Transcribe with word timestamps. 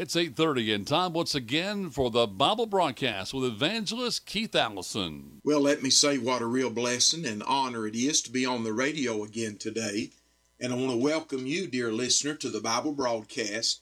It's 0.00 0.14
8:30 0.14 0.72
and 0.72 0.86
time 0.86 1.12
once 1.12 1.34
again 1.34 1.90
for 1.90 2.08
the 2.08 2.28
Bible 2.28 2.66
broadcast 2.66 3.34
with 3.34 3.44
evangelist 3.44 4.26
Keith 4.26 4.54
Allison. 4.54 5.40
Well, 5.42 5.60
let 5.60 5.82
me 5.82 5.90
say 5.90 6.18
what 6.18 6.40
a 6.40 6.46
real 6.46 6.70
blessing 6.70 7.26
and 7.26 7.42
honor 7.42 7.84
it 7.84 7.96
is 7.96 8.22
to 8.22 8.30
be 8.30 8.46
on 8.46 8.62
the 8.62 8.72
radio 8.72 9.24
again 9.24 9.56
today. 9.56 10.12
And 10.60 10.72
I 10.72 10.76
want 10.76 10.92
to 10.92 10.96
welcome 10.96 11.48
you, 11.48 11.66
dear 11.66 11.90
listener, 11.90 12.36
to 12.36 12.48
the 12.48 12.60
Bible 12.60 12.92
broadcast. 12.92 13.80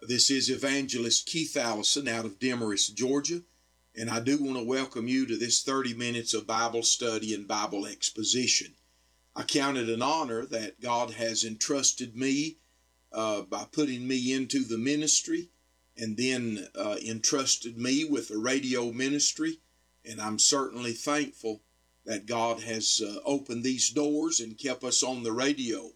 This 0.00 0.30
is 0.30 0.48
evangelist 0.48 1.26
Keith 1.26 1.56
Allison 1.56 2.06
out 2.06 2.24
of 2.24 2.38
Demorest, 2.38 2.94
Georgia. 2.94 3.42
And 3.92 4.08
I 4.08 4.20
do 4.20 4.38
want 4.38 4.58
to 4.58 4.62
welcome 4.62 5.08
you 5.08 5.26
to 5.26 5.36
this 5.36 5.64
30 5.64 5.94
minutes 5.94 6.32
of 6.32 6.46
Bible 6.46 6.84
study 6.84 7.34
and 7.34 7.48
Bible 7.48 7.86
exposition. 7.86 8.76
I 9.34 9.42
count 9.42 9.78
it 9.78 9.88
an 9.88 10.00
honor 10.00 10.46
that 10.46 10.80
God 10.80 11.14
has 11.14 11.42
entrusted 11.42 12.14
me 12.14 12.58
uh, 13.10 13.42
by 13.42 13.66
putting 13.72 14.06
me 14.06 14.32
into 14.32 14.60
the 14.60 14.78
ministry 14.78 15.50
and 15.98 16.16
then 16.16 16.68
uh, 16.74 16.96
entrusted 17.04 17.78
me 17.78 18.04
with 18.04 18.30
a 18.30 18.38
radio 18.38 18.92
ministry. 18.92 19.58
And 20.04 20.20
I'm 20.20 20.38
certainly 20.38 20.92
thankful 20.92 21.62
that 22.04 22.26
God 22.26 22.60
has 22.60 23.02
uh, 23.04 23.18
opened 23.24 23.64
these 23.64 23.90
doors 23.90 24.40
and 24.40 24.58
kept 24.58 24.84
us 24.84 25.02
on 25.02 25.22
the 25.22 25.32
radio. 25.32 25.90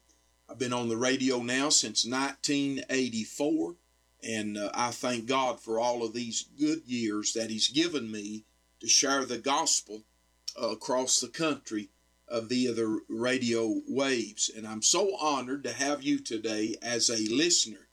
I've 0.48 0.58
been 0.58 0.72
on 0.72 0.88
the 0.88 0.96
radio 0.96 1.40
now 1.40 1.68
since 1.68 2.04
1984, 2.04 3.76
and 4.24 4.58
uh, 4.58 4.70
I 4.74 4.90
thank 4.90 5.26
God 5.26 5.60
for 5.60 5.78
all 5.78 6.02
of 6.02 6.12
these 6.12 6.46
good 6.58 6.82
years 6.86 7.32
that 7.34 7.50
He's 7.50 7.68
given 7.68 8.10
me 8.10 8.44
to 8.80 8.88
share 8.88 9.24
the 9.24 9.38
gospel 9.38 10.02
uh, 10.60 10.70
across 10.70 11.20
the 11.20 11.28
country 11.28 11.90
uh, 12.28 12.40
via 12.40 12.72
the 12.72 13.00
radio 13.08 13.80
waves. 13.86 14.50
And 14.54 14.66
I'm 14.66 14.82
so 14.82 15.16
honored 15.16 15.62
to 15.64 15.72
have 15.72 16.02
you 16.02 16.18
today 16.18 16.76
as 16.82 17.08
a 17.08 17.32
listener. 17.32 17.89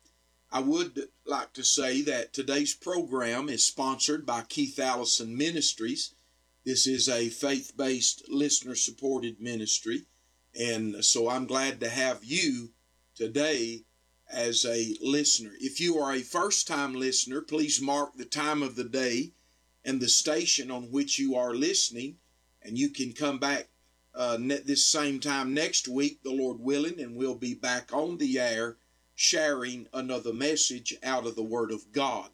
I 0.50 0.62
would 0.62 1.10
like 1.26 1.52
to 1.54 1.64
say 1.64 2.02
that 2.04 2.32
today's 2.32 2.74
program 2.74 3.50
is 3.50 3.66
sponsored 3.66 4.26
by 4.26 4.44
Keith 4.44 4.80
Allison 4.80 5.36
Ministries. 5.36 6.16
This 6.64 6.88
is 6.88 7.10
a 7.10 7.28
faith 7.30 7.74
based, 7.76 8.30
listener 8.30 8.76
supported 8.76 9.42
ministry. 9.42 10.06
And 10.58 11.04
so 11.04 11.30
I'm 11.30 11.48
glad 11.48 11.82
to 11.82 11.90
have 11.90 12.24
you 12.24 12.72
today 13.14 13.84
as 14.32 14.66
a 14.66 14.96
listener. 15.02 15.52
If 15.60 15.82
you 15.82 15.98
are 15.98 16.14
a 16.14 16.22
first 16.22 16.66
time 16.66 16.94
listener, 16.94 17.42
please 17.42 17.82
mark 17.82 18.16
the 18.16 18.26
time 18.26 18.64
of 18.64 18.76
the 18.76 18.86
day 18.86 19.34
and 19.84 20.00
the 20.00 20.10
station 20.10 20.72
on 20.72 20.92
which 20.92 21.20
you 21.20 21.36
are 21.36 21.54
listening, 21.54 22.18
and 22.62 22.78
you 22.78 22.90
can 22.90 23.14
come 23.14 23.38
back 23.38 23.68
uh, 24.16 24.38
this 24.38 24.86
same 24.86 25.20
time 25.20 25.54
next 25.54 25.88
week, 25.88 26.24
the 26.24 26.32
Lord 26.32 26.60
willing, 26.60 27.00
and 27.00 27.16
we'll 27.16 27.36
be 27.36 27.54
back 27.54 27.94
on 27.94 28.18
the 28.18 28.40
air 28.40 28.78
sharing 29.20 29.88
another 29.94 30.32
message 30.32 30.96
out 31.02 31.26
of 31.26 31.36
the 31.36 31.42
Word 31.42 31.72
of 31.72 31.92
God. 31.92 32.30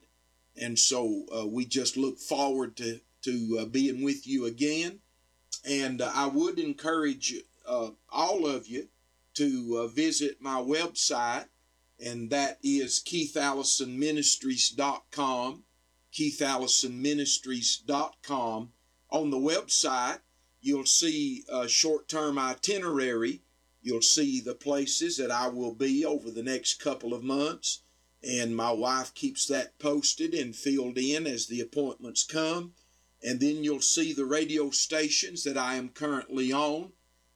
And 0.58 0.78
so 0.78 1.24
uh, 1.34 1.48
we 1.48 1.64
just 1.66 1.96
look 1.96 2.20
forward 2.20 2.76
to, 2.76 3.00
to 3.22 3.60
uh, 3.62 3.66
being 3.66 4.04
with 4.04 4.28
you 4.28 4.46
again. 4.46 5.00
And 5.66 6.02
uh, 6.02 6.12
I 6.14 6.28
would 6.28 6.60
encourage 6.60 7.36
uh, 7.66 7.92
all 8.10 8.46
of 8.46 8.68
you 8.68 8.90
to 9.36 9.80
uh, 9.82 9.88
visit 9.88 10.42
my 10.42 10.62
website, 10.62 11.46
and 12.04 12.30
that 12.32 12.60
is 12.62 13.00
keithallisonministries.com. 13.00 15.64
keithallisonministries.com. 16.14 18.74
On 19.10 19.30
the 19.30 19.38
website, 19.38 20.20
you'll 20.60 20.86
see 20.86 21.46
a 21.48 21.70
short 21.70 22.10
term 22.10 22.38
itinerary 22.38 23.40
You'll 23.86 24.02
see 24.02 24.40
the 24.40 24.56
places 24.56 25.18
that 25.18 25.30
I 25.30 25.50
will 25.50 25.74
be 25.74 26.06
over 26.06 26.32
the 26.32 26.42
next 26.42 26.76
couple 26.76 27.14
of 27.14 27.22
months, 27.22 27.82
and 28.24 28.56
my 28.56 28.72
wife 28.72 29.14
keeps 29.14 29.46
that 29.48 29.78
posted 29.78 30.34
and 30.34 30.56
filled 30.56 30.98
in 30.98 31.28
as 31.28 31.48
the 31.48 31.60
appointments 31.60 32.24
come. 32.24 32.76
And 33.22 33.42
then 33.42 33.62
you'll 33.62 33.82
see 33.82 34.14
the 34.14 34.26
radio 34.26 34.70
stations 34.70 35.44
that 35.44 35.58
I 35.58 35.76
am 35.76 35.90
currently 35.90 36.54
on, 36.54 36.94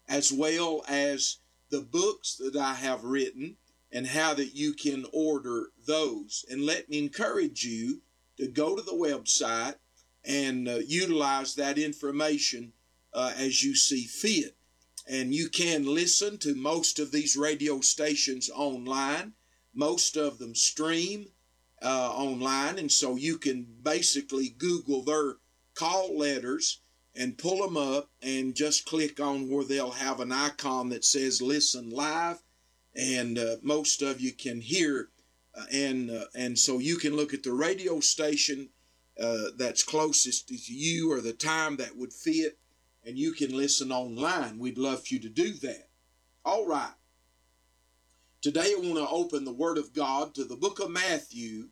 as 0.08 0.32
well 0.32 0.86
as 0.88 1.40
the 1.70 1.82
books 1.82 2.36
that 2.36 2.56
I 2.56 2.76
have 2.76 3.04
written 3.04 3.58
and 3.92 4.08
how 4.08 4.34
that 4.36 4.56
you 4.56 4.74
can 4.74 5.06
order 5.12 5.72
those. 5.86 6.46
And 6.50 6.66
let 6.66 6.90
me 6.90 7.00
encourage 7.00 7.66
you 7.66 8.02
to 8.38 8.48
go 8.48 8.74
to 8.74 8.82
the 8.82 8.92
website 8.94 9.76
and 10.24 10.70
uh, 10.70 10.76
utilize 10.76 11.56
that 11.56 11.78
information 11.78 12.72
uh, 13.14 13.34
as 13.38 13.64
you 13.64 13.76
see 13.76 14.06
fit 14.06 14.57
and 15.08 15.34
you 15.34 15.50
can 15.50 15.86
listen 15.86 16.38
to 16.40 16.54
most 16.56 17.00
of 17.00 17.12
these 17.12 17.38
radio 17.38 17.80
stations 17.80 18.50
online. 18.50 19.34
Most 19.74 20.18
of 20.18 20.38
them 20.38 20.56
stream 20.56 21.28
uh, 21.82 22.12
online, 22.14 22.78
and 22.80 22.92
so 22.92 23.16
you 23.16 23.38
can 23.38 23.68
basically 23.84 24.50
Google 24.50 25.04
their 25.04 25.36
call 25.76 26.18
letters 26.18 26.82
and 27.16 27.38
pull 27.38 27.66
them 27.66 27.78
up 27.78 28.10
and 28.22 28.56
just 28.56 28.86
click 28.86 29.20
on 29.20 29.50
where 29.50 29.64
they'll 29.64 29.92
have 29.92 30.20
an 30.20 30.32
icon 30.32 30.90
that 30.90 31.06
says 31.06 31.42
listen 31.42 31.90
live. 31.90 32.42
And 32.96 33.38
uh, 33.38 33.58
most 33.62 34.02
of 34.02 34.20
you 34.20 34.34
can 34.34 34.60
hear 34.62 35.10
uh, 35.58 35.66
and 35.72 36.12
uh, 36.12 36.26
and 36.36 36.58
so 36.58 36.80
you 36.80 36.98
can 36.98 37.16
look 37.16 37.34
at 37.34 37.44
the 37.44 37.54
radio 37.54 38.00
station 38.00 38.70
uh, 39.20 39.46
that's 39.58 39.84
closest 39.84 40.48
to 40.50 40.56
you 40.56 41.12
or 41.12 41.22
the 41.22 41.34
time 41.34 41.78
that 41.78 41.98
would 41.98 42.14
fit 42.14 42.60
and 43.08 43.18
you 43.18 43.32
can 43.32 43.56
listen 43.56 43.90
online. 43.90 44.60
We'd 44.60 44.78
love 44.78 45.08
for 45.08 45.14
you 45.14 45.22
to 45.22 45.30
do 45.30 45.54
that. 45.54 45.88
All 46.44 46.68
right. 46.68 46.92
Today 48.42 48.74
I 48.76 48.82
want 48.82 48.98
to 48.98 49.08
open 49.08 49.46
the 49.46 49.54
Word 49.54 49.78
of 49.78 49.94
God 49.94 50.36
to 50.36 50.44
the 50.44 50.58
book 50.58 50.82
of 50.82 50.92
Matthew, 50.92 51.70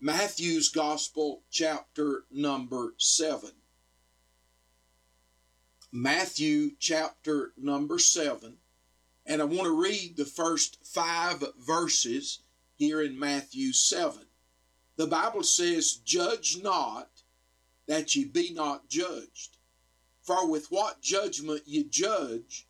Matthew's 0.00 0.70
Gospel, 0.70 1.42
chapter 1.50 2.24
number 2.30 2.94
7. 2.96 3.50
Matthew, 5.92 6.70
chapter 6.80 7.52
number 7.58 7.98
7. 7.98 8.56
And 9.26 9.42
I 9.42 9.44
want 9.44 9.64
to 9.64 9.82
read 9.82 10.16
the 10.16 10.24
first 10.24 10.78
five 10.86 11.44
verses 11.58 12.40
here 12.76 13.02
in 13.02 13.18
Matthew 13.18 13.74
7. 13.74 14.22
The 14.96 15.06
Bible 15.06 15.42
says, 15.42 16.00
Judge 16.02 16.60
not 16.62 17.10
that 17.86 18.16
ye 18.16 18.24
be 18.24 18.54
not 18.54 18.88
judged. 18.88 19.57
For 20.28 20.46
with 20.46 20.70
what 20.70 21.00
judgment 21.00 21.62
you 21.64 21.84
judge, 21.84 22.68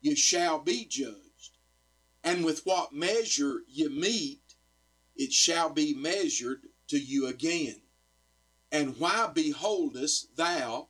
you 0.00 0.16
shall 0.16 0.58
be 0.58 0.86
judged. 0.86 1.58
And 2.22 2.46
with 2.46 2.64
what 2.64 2.94
measure 2.94 3.62
you 3.68 3.90
meet, 3.90 4.54
it 5.14 5.30
shall 5.30 5.68
be 5.68 5.92
measured 5.92 6.62
to 6.86 6.98
you 6.98 7.26
again. 7.26 7.82
And 8.72 8.96
why 8.96 9.26
beholdest 9.26 10.34
thou 10.36 10.88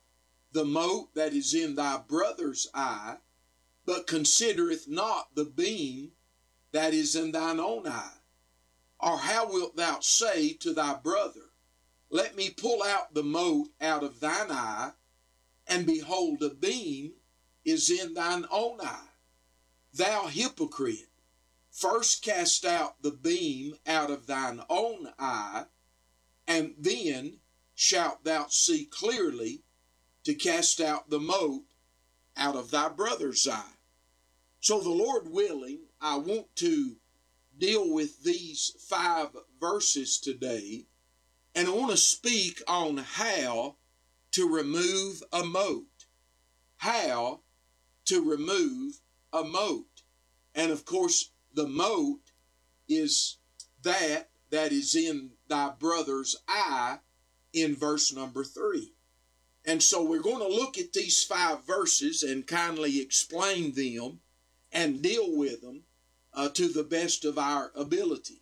the 0.53 0.63
mote 0.63 1.13
that 1.15 1.33
is 1.33 1.53
in 1.53 1.75
thy 1.75 1.97
brother's 1.97 2.69
eye, 2.73 3.17
but 3.85 4.07
considereth 4.07 4.87
not 4.87 5.35
the 5.35 5.43
beam 5.43 6.13
that 6.71 6.93
is 6.93 7.17
in 7.17 7.33
thine 7.33 7.59
own 7.59 7.87
eye? 7.87 8.19
Or 9.01 9.17
how 9.17 9.51
wilt 9.51 9.75
thou 9.75 9.99
say 9.99 10.53
to 10.53 10.73
thy 10.73 10.93
brother, 10.93 11.51
Let 12.09 12.37
me 12.37 12.51
pull 12.51 12.83
out 12.83 13.13
the 13.13 13.23
mote 13.23 13.71
out 13.81 14.01
of 14.01 14.21
thine 14.21 14.49
eye, 14.49 14.93
and 15.67 15.85
behold, 15.85 16.41
a 16.43 16.49
beam 16.49 17.13
is 17.63 17.89
in 17.89 18.13
thine 18.13 18.45
own 18.51 18.79
eye. 18.81 19.09
Thou 19.93 20.27
hypocrite, 20.27 21.09
first 21.71 22.21
cast 22.21 22.65
out 22.65 23.01
the 23.01 23.11
beam 23.11 23.75
out 23.87 24.11
of 24.11 24.27
thine 24.27 24.61
own 24.69 25.09
eye, 25.17 25.65
and 26.47 26.75
then 26.77 27.39
shalt 27.73 28.23
thou 28.23 28.47
see 28.47 28.85
clearly 28.85 29.63
to 30.23 30.33
cast 30.33 30.79
out 30.79 31.09
the 31.09 31.19
mote 31.19 31.65
out 32.37 32.55
of 32.55 32.71
thy 32.71 32.89
brother's 32.89 33.47
eye. 33.47 33.73
So, 34.59 34.79
the 34.79 34.89
Lord 34.89 35.29
willing, 35.29 35.81
I 36.01 36.17
want 36.17 36.55
to 36.57 36.95
deal 37.57 37.93
with 37.93 38.23
these 38.23 38.73
five 38.79 39.29
verses 39.59 40.19
today, 40.19 40.85
and 41.53 41.67
I 41.67 41.71
want 41.71 41.91
to 41.91 41.97
speak 41.97 42.61
on 42.67 42.97
how 42.97 43.77
to 44.35 44.53
remove 44.53 45.23
a 45.31 45.45
mote. 45.45 46.07
How 46.75 47.39
to 48.03 48.29
remove 48.29 48.99
a 49.31 49.45
mote. 49.45 50.01
And 50.53 50.71
of 50.71 50.83
course, 50.83 51.31
the 51.53 51.65
mote 51.65 52.31
is 52.89 53.37
that 53.83 54.29
that 54.49 54.73
is 54.73 54.93
in 54.93 55.31
thy 55.47 55.69
brother's 55.79 56.35
eye 56.49 56.99
in 57.53 57.75
verse 57.75 58.13
number 58.13 58.43
three. 58.43 58.91
And 59.63 59.81
so 59.81 60.03
we're 60.03 60.21
going 60.21 60.39
to 60.39 60.53
look 60.53 60.77
at 60.77 60.91
these 60.91 61.23
five 61.23 61.65
verses 61.65 62.21
and 62.21 62.45
kindly 62.45 62.99
explain 62.99 63.73
them 63.73 64.19
and 64.69 65.01
deal 65.01 65.33
with 65.33 65.61
them 65.61 65.83
uh, 66.33 66.49
to 66.49 66.67
the 66.67 66.83
best 66.83 67.23
of 67.23 67.39
our 67.39 67.71
ability. 67.73 68.41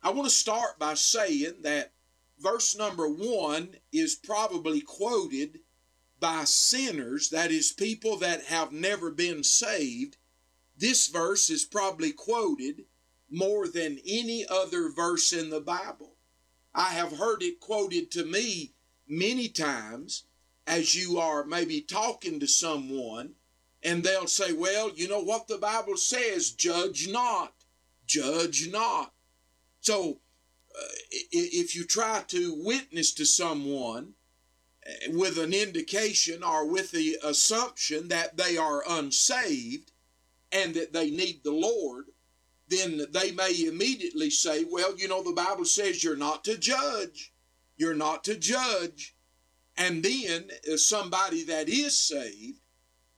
I 0.00 0.10
want 0.10 0.28
to 0.28 0.34
start 0.34 0.78
by 0.78 0.94
saying 0.94 1.62
that 1.62 1.93
verse 2.44 2.76
number 2.76 3.08
one 3.08 3.70
is 3.90 4.14
probably 4.14 4.82
quoted 4.82 5.60
by 6.20 6.44
sinners, 6.44 7.30
that 7.30 7.50
is, 7.50 7.72
people 7.72 8.18
that 8.18 8.44
have 8.44 8.70
never 8.70 9.10
been 9.10 9.42
saved. 9.42 10.18
This 10.76 11.08
verse 11.08 11.48
is 11.48 11.64
probably 11.64 12.12
quoted 12.12 12.84
more 13.30 13.66
than 13.66 13.98
any 14.06 14.46
other 14.46 14.90
verse 14.90 15.32
in 15.32 15.48
the 15.48 15.60
Bible. 15.60 16.16
I 16.74 16.90
have 16.90 17.16
heard 17.16 17.42
it 17.42 17.60
quoted 17.60 18.10
to 18.12 18.26
me 18.26 18.74
many 19.08 19.48
times 19.48 20.24
as 20.66 20.94
you 20.94 21.18
are 21.18 21.44
maybe 21.44 21.80
talking 21.80 22.40
to 22.40 22.46
someone 22.46 23.34
and 23.82 24.02
they'll 24.02 24.26
say, 24.26 24.52
Well, 24.52 24.90
you 24.94 25.08
know 25.08 25.20
what 25.20 25.48
the 25.48 25.58
Bible 25.58 25.96
says 25.96 26.50
judge 26.50 27.08
not, 27.08 27.54
judge 28.06 28.68
not. 28.70 29.12
So 29.80 30.20
if 31.10 31.74
you 31.74 31.84
try 31.84 32.22
to 32.28 32.54
witness 32.64 33.12
to 33.14 33.24
someone 33.24 34.14
uh, 34.86 35.12
with 35.12 35.38
an 35.38 35.52
indication 35.52 36.42
or 36.42 36.66
with 36.66 36.90
the 36.90 37.16
assumption 37.24 38.08
that 38.08 38.36
they 38.36 38.56
are 38.56 38.82
unsaved 38.88 39.92
and 40.52 40.74
that 40.74 40.92
they 40.92 41.10
need 41.10 41.42
the 41.42 41.52
Lord, 41.52 42.06
then 42.68 43.02
they 43.12 43.32
may 43.32 43.66
immediately 43.66 44.30
say, 44.30 44.64
Well, 44.64 44.96
you 44.96 45.08
know, 45.08 45.22
the 45.22 45.32
Bible 45.32 45.64
says 45.64 46.02
you're 46.02 46.16
not 46.16 46.44
to 46.44 46.56
judge. 46.56 47.32
You're 47.76 47.94
not 47.94 48.24
to 48.24 48.36
judge. 48.36 49.16
And 49.76 50.02
then 50.02 50.50
uh, 50.72 50.76
somebody 50.76 51.44
that 51.44 51.68
is 51.68 51.98
saved, 51.98 52.60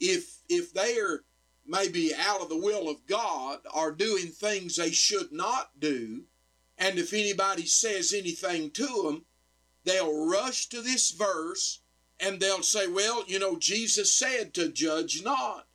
if 0.00 0.40
if 0.48 0.72
they're 0.72 1.22
maybe 1.66 2.12
out 2.14 2.40
of 2.40 2.48
the 2.48 2.56
will 2.56 2.88
of 2.88 3.06
God 3.06 3.60
or 3.74 3.90
doing 3.90 4.28
things 4.28 4.76
they 4.76 4.90
should 4.90 5.32
not 5.32 5.78
do, 5.78 6.24
and 6.78 6.98
if 6.98 7.12
anybody 7.12 7.66
says 7.66 8.12
anything 8.12 8.70
to 8.72 8.86
them, 8.86 9.24
they'll 9.84 10.26
rush 10.26 10.68
to 10.68 10.82
this 10.82 11.10
verse 11.10 11.80
and 12.20 12.40
they'll 12.40 12.62
say, 12.62 12.86
Well, 12.86 13.24
you 13.26 13.38
know, 13.38 13.56
Jesus 13.56 14.12
said 14.12 14.54
to 14.54 14.70
judge 14.70 15.22
not, 15.22 15.66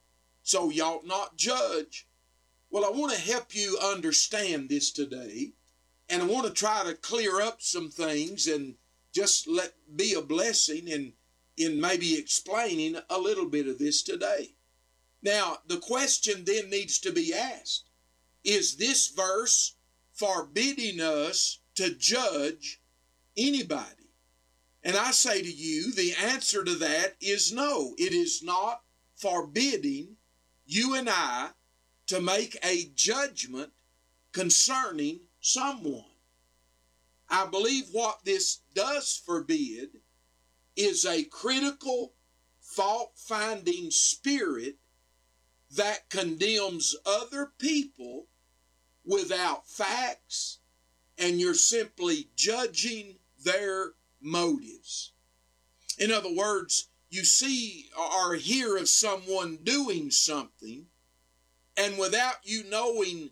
so 0.44 0.70
you 0.70 0.84
ought 0.84 1.06
not 1.06 1.38
judge. 1.38 2.08
Well, 2.70 2.86
I 2.86 2.90
want 2.90 3.14
to 3.14 3.20
help 3.20 3.54
you 3.54 3.78
understand 3.82 4.70
this 4.70 4.92
today, 4.92 5.52
and 6.10 6.22
I 6.22 6.26
want 6.26 6.48
to 6.48 6.54
try 6.54 6.84
to 6.84 6.94
clear 6.94 7.42
up 7.42 7.62
some 7.62 7.90
things 7.90 8.48
and 8.48 8.76
just 9.12 9.48
let 9.48 9.74
be 9.96 10.14
a 10.14 10.22
blessing 10.22 10.88
in 10.88 11.14
in 11.58 11.82
maybe 11.82 12.18
explaining 12.18 12.98
a 13.10 13.20
little 13.20 13.46
bit 13.46 13.68
of 13.68 13.78
this 13.78 14.02
today. 14.02 14.54
Now, 15.22 15.60
the 15.68 15.78
question 15.78 16.44
then 16.46 16.70
needs 16.70 17.00
to 17.00 17.12
be 17.12 17.34
asked 17.34 17.86
Is 18.44 18.78
this 18.78 19.08
verse 19.08 19.76
forbidding 20.22 21.02
us 21.02 21.60
to 21.74 21.96
judge 21.96 22.80
anybody? 23.36 24.14
And 24.84 24.96
I 24.96 25.12
say 25.12 25.42
to 25.42 25.52
you, 25.52 25.92
the 25.94 26.14
answer 26.14 26.64
to 26.64 26.76
that 26.76 27.16
is 27.20 27.52
no. 27.52 27.96
It 27.98 28.14
is 28.14 28.44
not 28.44 28.82
forbidding 29.16 30.18
you 30.66 30.96
and 30.96 31.10
I 31.10 31.50
to 32.08 32.22
make 32.22 32.56
a 32.64 32.86
judgment 32.94 33.72
concerning 34.32 35.22
someone. 35.40 36.06
I 37.28 37.48
believe 37.48 37.86
what 37.92 38.20
this 38.24 38.60
does 38.76 39.22
forbid 39.26 39.90
is 40.76 41.06
a 41.06 41.24
critical, 41.24 42.14
fault 42.60 43.14
finding 43.16 43.90
spirit 43.90 44.76
that 45.72 46.10
condemns 46.10 46.96
other 47.06 47.54
people 47.58 48.28
without 49.06 49.68
facts, 49.68 50.60
and 51.18 51.40
you're 51.40 51.54
simply 51.54 52.30
judging 52.36 53.16
their 53.44 53.94
motives. 54.22 55.14
In 55.98 56.12
other 56.12 56.34
words, 56.34 56.90
you 57.10 57.24
see 57.26 57.90
or 57.98 58.36
hear 58.36 58.78
of 58.78 58.88
someone 58.88 59.58
doing 59.64 60.12
something, 60.12 60.86
and 61.78 61.98
without 61.98 62.38
you 62.44 62.64
knowing 62.70 63.32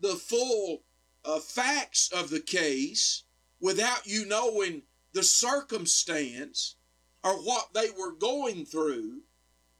the 0.00 0.14
full 0.14 0.82
uh, 1.24 1.38
facts 1.38 2.10
of 2.12 2.30
the 2.30 2.40
case, 2.40 3.24
without 3.60 4.06
you 4.06 4.26
knowing 4.26 4.82
the 5.12 5.22
circumstance 5.22 6.76
or 7.22 7.34
what 7.34 7.72
they 7.74 7.88
were 7.90 8.12
going 8.12 8.64
through, 8.64 9.20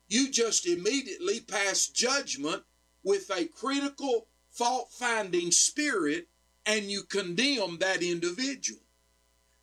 you 0.09 0.31
just 0.31 0.67
immediately 0.67 1.41
pass 1.41 1.87
judgment 1.87 2.63
with 3.03 3.31
a 3.31 3.47
critical 3.47 4.29
fault 4.55 4.89
finding 4.93 5.51
spirit 5.51 6.29
and 6.65 6.85
you 6.85 7.03
condemn 7.03 7.79
that 7.79 8.03
individual. 8.03 8.81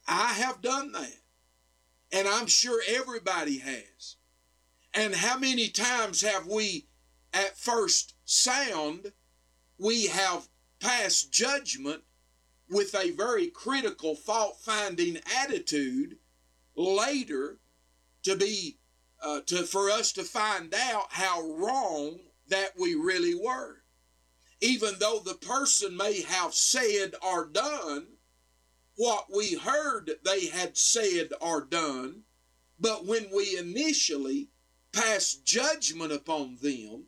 I 0.07 0.33
have 0.33 0.61
done 0.61 0.91
that. 0.91 1.17
And 2.11 2.27
I'm 2.27 2.47
sure 2.47 2.81
everybody 2.87 3.59
has. 3.59 4.17
And 4.93 5.15
how 5.15 5.39
many 5.39 5.69
times 5.69 6.21
have 6.21 6.45
we, 6.45 6.87
at 7.33 7.57
first 7.57 8.15
sound, 8.25 9.13
we 9.77 10.07
have 10.07 10.49
passed 10.81 11.31
judgment 11.31 12.03
with 12.69 12.93
a 12.93 13.11
very 13.11 13.47
critical 13.47 14.15
fault 14.15 14.57
finding 14.59 15.19
attitude 15.41 16.17
later 16.75 17.59
to 18.23 18.35
be 18.35 18.77
uh, 19.23 19.41
to 19.45 19.63
for 19.63 19.89
us 19.89 20.11
to 20.11 20.23
find 20.23 20.73
out 20.73 21.05
how 21.09 21.41
wrong 21.41 22.19
that 22.49 22.71
we 22.77 22.95
really 22.95 23.35
were 23.35 23.80
even 24.61 24.95
though 24.99 25.19
the 25.19 25.33
person 25.33 25.97
may 25.97 26.21
have 26.21 26.53
said 26.53 27.15
or 27.21 27.45
done 27.45 28.07
what 28.95 29.25
we 29.35 29.55
heard 29.55 30.11
they 30.23 30.45
had 30.47 30.77
said 30.77 31.29
or 31.41 31.61
done, 31.61 32.21
but 32.79 33.05
when 33.05 33.29
we 33.35 33.57
initially 33.57 34.49
passed 34.91 35.43
judgment 35.43 36.11
upon 36.11 36.57
them, 36.61 37.05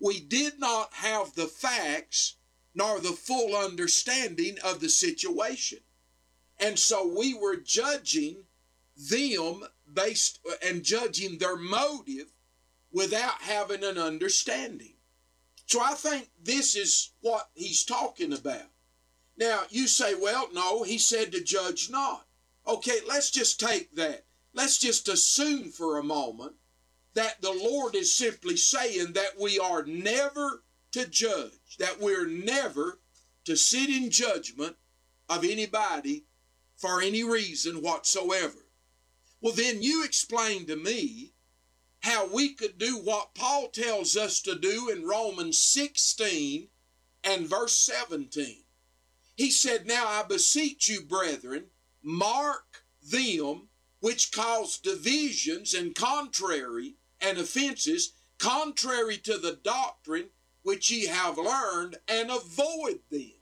we 0.00 0.20
did 0.20 0.58
not 0.58 0.92
have 0.94 1.34
the 1.34 1.46
facts 1.46 2.36
nor 2.74 3.00
the 3.00 3.12
full 3.12 3.56
understanding 3.56 4.56
of 4.64 4.80
the 4.80 4.88
situation. 4.88 5.78
And 6.58 6.78
so 6.78 7.06
we 7.16 7.34
were 7.34 7.56
judging 7.56 8.44
them 8.96 9.62
based 9.92 10.40
and 10.62 10.82
judging 10.82 11.38
their 11.38 11.56
motive 11.56 12.32
without 12.92 13.42
having 13.42 13.84
an 13.84 13.98
understanding. 13.98 14.95
So 15.66 15.80
I 15.80 15.94
think 15.94 16.30
this 16.42 16.76
is 16.76 17.10
what 17.20 17.50
he's 17.54 17.84
talking 17.84 18.32
about. 18.32 18.70
Now, 19.36 19.62
you 19.68 19.86
say, 19.88 20.14
well, 20.14 20.48
no, 20.52 20.82
he 20.82 20.96
said 20.96 21.32
to 21.32 21.42
judge 21.42 21.90
not. 21.90 22.26
Okay, 22.66 22.98
let's 23.06 23.30
just 23.30 23.60
take 23.60 23.94
that. 23.96 24.24
Let's 24.54 24.78
just 24.78 25.08
assume 25.08 25.70
for 25.70 25.98
a 25.98 26.04
moment 26.04 26.54
that 27.14 27.42
the 27.42 27.52
Lord 27.52 27.94
is 27.94 28.12
simply 28.12 28.56
saying 28.56 29.12
that 29.12 29.38
we 29.38 29.58
are 29.58 29.84
never 29.84 30.62
to 30.92 31.06
judge, 31.06 31.76
that 31.78 32.00
we're 32.00 32.26
never 32.26 32.98
to 33.44 33.56
sit 33.56 33.90
in 33.90 34.10
judgment 34.10 34.76
of 35.28 35.44
anybody 35.44 36.24
for 36.76 37.02
any 37.02 37.22
reason 37.22 37.82
whatsoever. 37.82 38.66
Well, 39.40 39.54
then 39.54 39.82
you 39.82 40.04
explain 40.04 40.66
to 40.66 40.76
me 40.76 41.32
how 42.06 42.24
we 42.24 42.50
could 42.50 42.78
do 42.78 42.96
what 42.98 43.34
Paul 43.34 43.66
tells 43.66 44.16
us 44.16 44.40
to 44.42 44.54
do 44.54 44.88
in 44.88 45.08
Romans 45.08 45.58
16 45.58 46.68
and 47.24 47.48
verse 47.48 47.74
17. 47.74 48.58
He 49.34 49.50
said, 49.50 49.88
Now 49.88 50.06
I 50.06 50.22
beseech 50.22 50.88
you, 50.88 51.00
brethren, 51.02 51.64
mark 52.04 52.84
them 53.02 53.68
which 53.98 54.30
cause 54.30 54.78
divisions 54.78 55.74
and 55.74 55.96
contrary 55.96 56.94
and 57.20 57.38
offenses, 57.38 58.12
contrary 58.38 59.16
to 59.18 59.36
the 59.36 59.58
doctrine 59.64 60.28
which 60.62 60.92
ye 60.92 61.06
have 61.06 61.38
learned, 61.38 61.96
and 62.06 62.30
avoid 62.30 63.00
them. 63.10 63.32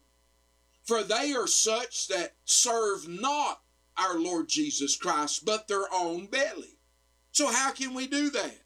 For 0.85 1.03
they 1.03 1.35
are 1.35 1.47
such 1.47 2.09
that 2.09 2.37
serve 2.47 3.09
not 3.09 3.61
our 3.99 4.19
Lord 4.19 4.49
Jesus 4.49 4.97
Christ, 4.97 5.45
but 5.45 5.69
their 5.69 5.93
own 5.93 6.27
belly 6.29 6.74
so, 7.35 7.51
how 7.51 7.73
can 7.73 7.95
we 7.95 8.07
do 8.07 8.31
that? 8.31 8.61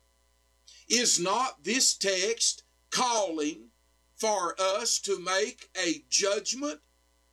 Is 0.90 1.18
not 1.18 1.64
this 1.64 1.96
text 1.96 2.64
calling 2.90 3.70
for 4.14 4.54
us 4.60 4.98
to 5.00 5.18
make 5.18 5.70
a 5.74 6.04
judgment 6.10 6.80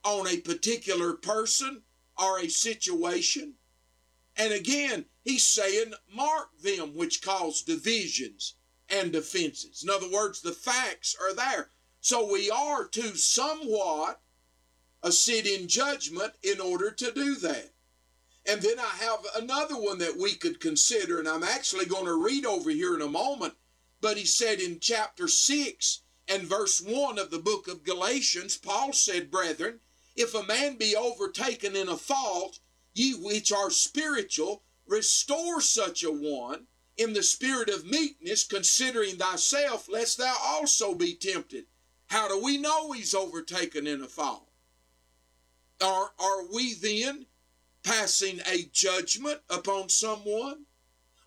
on 0.05 0.27
a 0.27 0.37
particular 0.37 1.11
person 1.11 1.81
or 2.17 2.39
a 2.39 2.47
situation? 2.47 3.55
And 4.37 4.53
again, 4.53 5.05
he's 5.25 5.45
saying, 5.45 5.93
mark 6.09 6.57
them 6.57 6.95
which 6.95 7.21
cause 7.21 7.63
divisions 7.63 8.55
and 8.89 9.13
offenses. 9.13 9.83
In 9.83 9.89
other 9.89 10.09
words, 10.09 10.41
the 10.41 10.53
facts 10.53 11.17
are 11.21 11.35
there. 11.35 11.69
So 11.99 12.31
we 12.31 12.49
are 12.49 12.87
to 12.87 13.17
somewhat 13.17 14.21
sit 15.11 15.45
in 15.45 15.67
judgment 15.67 16.31
in 16.43 16.61
order 16.61 16.91
to 16.91 17.11
do 17.11 17.35
that. 17.35 17.74
And 18.47 18.61
then 18.61 18.79
I 18.79 19.03
have 19.03 19.25
another 19.35 19.75
one 19.75 19.97
that 19.99 20.17
we 20.17 20.35
could 20.35 20.59
consider, 20.59 21.17
and 21.19 21.27
I'm 21.27 21.43
actually 21.43 21.85
going 21.85 22.05
to 22.05 22.23
read 22.23 22.45
over 22.45 22.69
here 22.69 22.93
in 22.93 23.01
a 23.01 23.07
moment. 23.07 23.55
But 24.01 24.17
he 24.17 24.25
said 24.25 24.59
in 24.59 24.79
chapter 24.79 25.27
6 25.27 26.01
and 26.27 26.43
verse 26.43 26.79
1 26.79 27.17
of 27.17 27.31
the 27.31 27.39
book 27.39 27.67
of 27.67 27.83
Galatians, 27.83 28.57
Paul 28.57 28.93
said, 28.93 29.31
Brethren, 29.31 29.79
if 30.15 30.35
a 30.35 30.43
man 30.43 30.77
be 30.77 30.95
overtaken 30.95 31.75
in 31.75 31.89
a 31.89 31.97
fault, 31.97 32.59
ye 32.93 33.13
which 33.13 33.51
are 33.51 33.71
spiritual, 33.71 34.63
restore 34.85 35.59
such 35.59 36.03
a 36.03 36.11
one 36.11 36.67
in 36.97 37.13
the 37.13 37.23
spirit 37.23 37.69
of 37.69 37.85
meekness, 37.85 38.43
considering 38.43 39.17
thyself, 39.17 39.89
lest 39.89 40.17
thou 40.17 40.35
also 40.39 40.93
be 40.93 41.13
tempted. 41.15 41.65
How 42.07 42.27
do 42.27 42.41
we 42.41 42.57
know 42.57 42.91
he's 42.91 43.15
overtaken 43.15 43.87
in 43.87 44.01
a 44.01 44.07
fault? 44.07 44.49
Or 45.81 46.11
are 46.19 46.45
we 46.53 46.75
then 46.75 47.25
passing 47.85 48.41
a 48.47 48.63
judgment 48.73 49.39
upon 49.49 49.89
someone? 49.89 50.65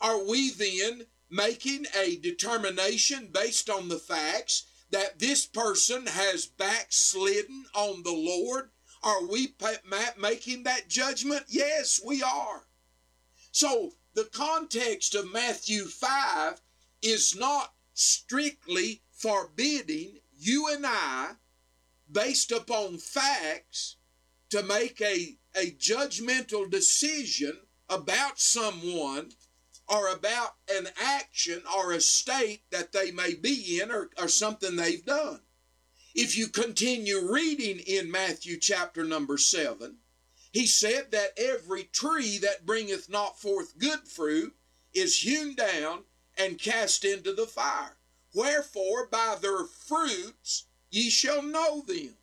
Are 0.01 0.23
we 0.23 0.51
then 0.51 1.07
making 1.31 1.87
a 1.97 2.17
determination 2.17 3.31
based 3.33 3.71
on 3.71 3.89
the 3.89 3.99
facts 3.99 4.65
that 4.91 5.19
this 5.19 5.47
person 5.47 6.07
has 6.07 6.47
backslidden 6.47 7.65
on 7.75 8.03
the 8.03 8.13
Lord? 8.13 8.71
Are 9.03 9.27
we 9.27 9.55
making 10.19 10.65
that 10.65 10.89
judgment? 10.89 11.45
Yes, 11.49 12.01
we 12.05 12.23
are. 12.23 12.65
So 13.53 13.93
the 14.15 14.25
context 14.25 15.15
of 15.15 15.33
Matthew 15.33 15.85
5 15.85 16.61
is 17.03 17.37
not 17.37 17.73
strictly 17.95 19.03
forbidding 19.13 20.19
you 20.37 20.69
and 20.69 20.85
I, 20.87 21.33
based 22.11 22.53
upon 22.53 22.99
facts, 22.99 23.97
to 24.51 24.63
make 24.63 25.01
a, 25.01 25.37
a 25.59 25.71
judgmental 25.73 26.71
decision 26.71 27.59
about 27.89 28.39
someone 28.39 29.33
or 29.89 30.09
about 30.09 30.55
an 30.71 30.89
action 31.03 31.63
or 31.77 31.93
a 31.93 32.01
state 32.01 32.63
that 32.71 32.93
they 32.93 33.11
may 33.11 33.35
be 33.35 33.81
in 33.81 33.91
or, 33.91 34.11
or 34.19 34.29
something 34.29 34.77
they've 34.77 35.05
done. 35.05 35.41
If 36.15 36.37
you 36.37 36.49
continue 36.49 37.31
reading 37.33 37.81
in 37.81 38.11
Matthew 38.11 38.59
chapter 38.59 39.05
number 39.05 39.39
7, 39.39 39.97
he 40.53 40.67
said 40.67 41.11
that 41.11 41.39
every 41.39 41.85
tree 41.85 42.39
that 42.39 42.67
bringeth 42.67 43.09
not 43.09 43.41
forth 43.41 43.79
good 43.79 44.01
fruit 44.07 44.55
is 44.95 45.21
hewn 45.21 45.55
down 45.55 46.05
and 46.37 46.59
cast 46.59 47.05
into 47.05 47.33
the 47.33 47.47
fire. 47.47 47.97
Wherefore, 48.35 49.07
by 49.07 49.37
their 49.41 49.65
fruits 49.65 50.65
ye 50.91 51.11
shall 51.11 51.43
know 51.43 51.83
them. 51.83 52.17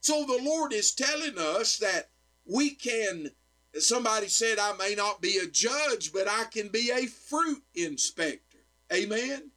So 0.00 0.24
the 0.24 0.42
Lord 0.42 0.72
is 0.72 0.92
telling 0.92 1.38
us 1.38 1.78
that 1.78 2.10
we 2.46 2.70
can 2.70 3.30
Somebody 3.78 4.28
said, 4.28 4.58
I 4.58 4.74
may 4.76 4.94
not 4.94 5.20
be 5.20 5.38
a 5.38 5.48
judge, 5.48 6.12
but 6.12 6.28
I 6.28 6.44
can 6.44 6.68
be 6.68 6.90
a 6.90 7.06
fruit 7.06 7.62
inspector. 7.74 8.58
Amen? 8.92 9.50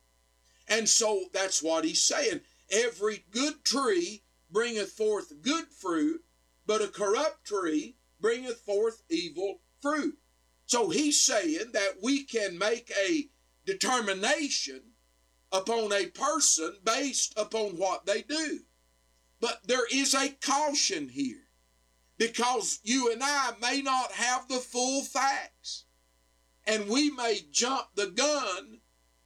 And 0.68 0.90
so 0.90 1.26
that's 1.34 1.62
what 1.62 1.86
he's 1.86 2.02
saying. 2.02 2.42
Every 2.72 3.26
good 3.32 3.64
tree 3.64 4.24
bringeth 4.50 4.92
forth 4.92 5.42
good 5.42 5.68
fruit, 5.68 6.24
but 6.66 6.82
a 6.82 6.88
corrupt 6.88 7.46
tree 7.46 7.96
bringeth 8.20 8.60
forth 8.62 9.04
evil 9.10 9.62
fruit. 9.82 10.18
So 10.66 10.90
he's 10.90 11.22
saying 11.22 11.72
that 11.74 12.02
we 12.02 12.24
can 12.24 12.58
make 12.58 12.92
a 13.00 13.30
determination 13.66 14.82
upon 15.52 15.94
a 15.94 16.08
person 16.08 16.78
based 16.84 17.38
upon 17.38 17.78
what 17.78 18.06
they 18.06 18.24
do. 18.24 18.62
But 19.40 19.60
there 19.68 19.86
is 19.92 20.16
a 20.16 20.30
caution 20.42 21.10
here 21.10 21.47
because 22.18 22.80
you 22.84 23.12
and 23.12 23.22
I 23.24 23.52
may 23.62 23.82
not 23.82 24.12
have 24.14 24.48
the 24.48 24.60
full 24.60 25.04
facts. 25.04 25.86
And 26.66 26.90
we 26.90 27.12
may 27.12 27.40
jump 27.52 27.88
the 27.96 28.08
gun 28.08 28.80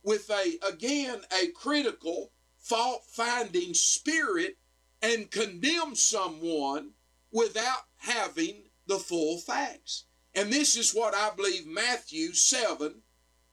with 0.03 0.29
a, 0.29 0.57
again, 0.67 1.21
a 1.31 1.47
critical, 1.47 2.31
fault 2.57 3.03
finding 3.09 3.73
spirit 3.73 4.57
and 5.01 5.31
condemn 5.31 5.95
someone 5.95 6.91
without 7.31 7.83
having 7.97 8.63
the 8.87 8.99
full 8.99 9.39
facts. 9.39 10.05
And 10.33 10.51
this 10.51 10.75
is 10.75 10.93
what 10.93 11.13
I 11.13 11.31
believe 11.35 11.65
Matthew 11.65 12.33
7 12.33 13.01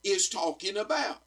is 0.05 0.29
talking 0.29 0.77
about. 0.77 1.23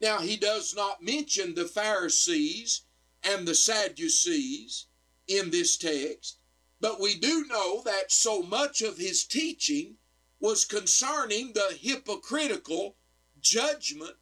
Now, 0.00 0.18
he 0.18 0.36
does 0.36 0.74
not 0.74 1.02
mention 1.02 1.54
the 1.54 1.64
Pharisees 1.64 2.82
and 3.22 3.46
the 3.46 3.54
Sadducees 3.54 4.86
in 5.26 5.50
this 5.50 5.78
text, 5.78 6.38
but 6.84 7.00
we 7.00 7.14
do 7.14 7.46
know 7.46 7.80
that 7.86 8.12
so 8.12 8.42
much 8.42 8.82
of 8.82 8.98
his 8.98 9.24
teaching 9.24 9.94
was 10.38 10.66
concerning 10.66 11.54
the 11.54 11.74
hypocritical 11.80 12.94
judgment 13.40 14.16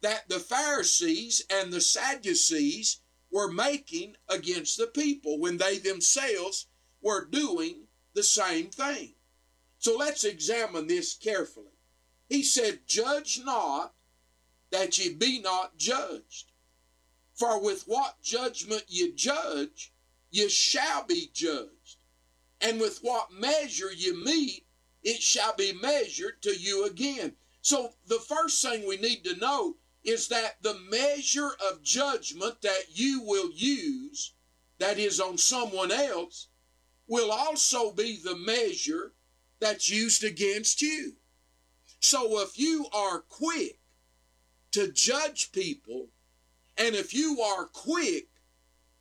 that 0.00 0.28
the 0.28 0.40
Pharisees 0.40 1.44
and 1.48 1.72
the 1.72 1.80
Sadducees 1.80 3.02
were 3.30 3.52
making 3.52 4.16
against 4.28 4.78
the 4.78 4.88
people 4.88 5.38
when 5.38 5.58
they 5.58 5.78
themselves 5.78 6.66
were 7.00 7.24
doing 7.24 7.84
the 8.14 8.24
same 8.24 8.66
thing. 8.70 9.14
So 9.78 9.96
let's 9.96 10.24
examine 10.24 10.88
this 10.88 11.14
carefully. 11.14 11.78
He 12.28 12.42
said, 12.42 12.80
Judge 12.88 13.40
not 13.44 13.94
that 14.72 14.98
ye 14.98 15.14
be 15.14 15.38
not 15.40 15.76
judged. 15.76 16.50
For 17.36 17.62
with 17.62 17.84
what 17.86 18.20
judgment 18.22 18.86
ye 18.88 19.12
judge, 19.12 19.92
ye 20.32 20.48
shall 20.48 21.04
be 21.04 21.30
judged 21.32 21.77
and 22.60 22.80
with 22.80 22.98
what 23.02 23.32
measure 23.32 23.92
you 23.92 24.24
meet, 24.24 24.66
it 25.02 25.22
shall 25.22 25.54
be 25.54 25.72
measured 25.72 26.42
to 26.42 26.50
you 26.50 26.84
again. 26.86 27.36
So 27.62 27.92
the 28.06 28.18
first 28.18 28.62
thing 28.62 28.86
we 28.86 28.96
need 28.96 29.24
to 29.24 29.36
know 29.36 29.76
is 30.04 30.28
that 30.28 30.62
the 30.62 30.78
measure 30.90 31.50
of 31.70 31.82
judgment 31.82 32.62
that 32.62 32.84
you 32.94 33.22
will 33.22 33.50
use, 33.52 34.34
that 34.78 34.98
is 34.98 35.20
on 35.20 35.38
someone 35.38 35.92
else, 35.92 36.48
will 37.06 37.30
also 37.30 37.92
be 37.92 38.18
the 38.22 38.36
measure 38.36 39.12
that's 39.60 39.90
used 39.90 40.24
against 40.24 40.82
you. 40.82 41.14
So 42.00 42.40
if 42.40 42.58
you 42.58 42.86
are 42.92 43.20
quick 43.20 43.80
to 44.72 44.92
judge 44.92 45.52
people, 45.52 46.08
and 46.76 46.94
if 46.94 47.12
you 47.12 47.40
are 47.40 47.66
quick 47.66 48.28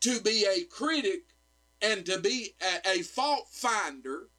to 0.01 0.19
be 0.21 0.45
a 0.45 0.63
critic 0.63 1.26
and 1.81 2.05
to 2.05 2.19
be 2.19 2.55
a, 2.61 2.99
a 2.99 3.01
fault 3.03 3.47
finder 3.51 4.29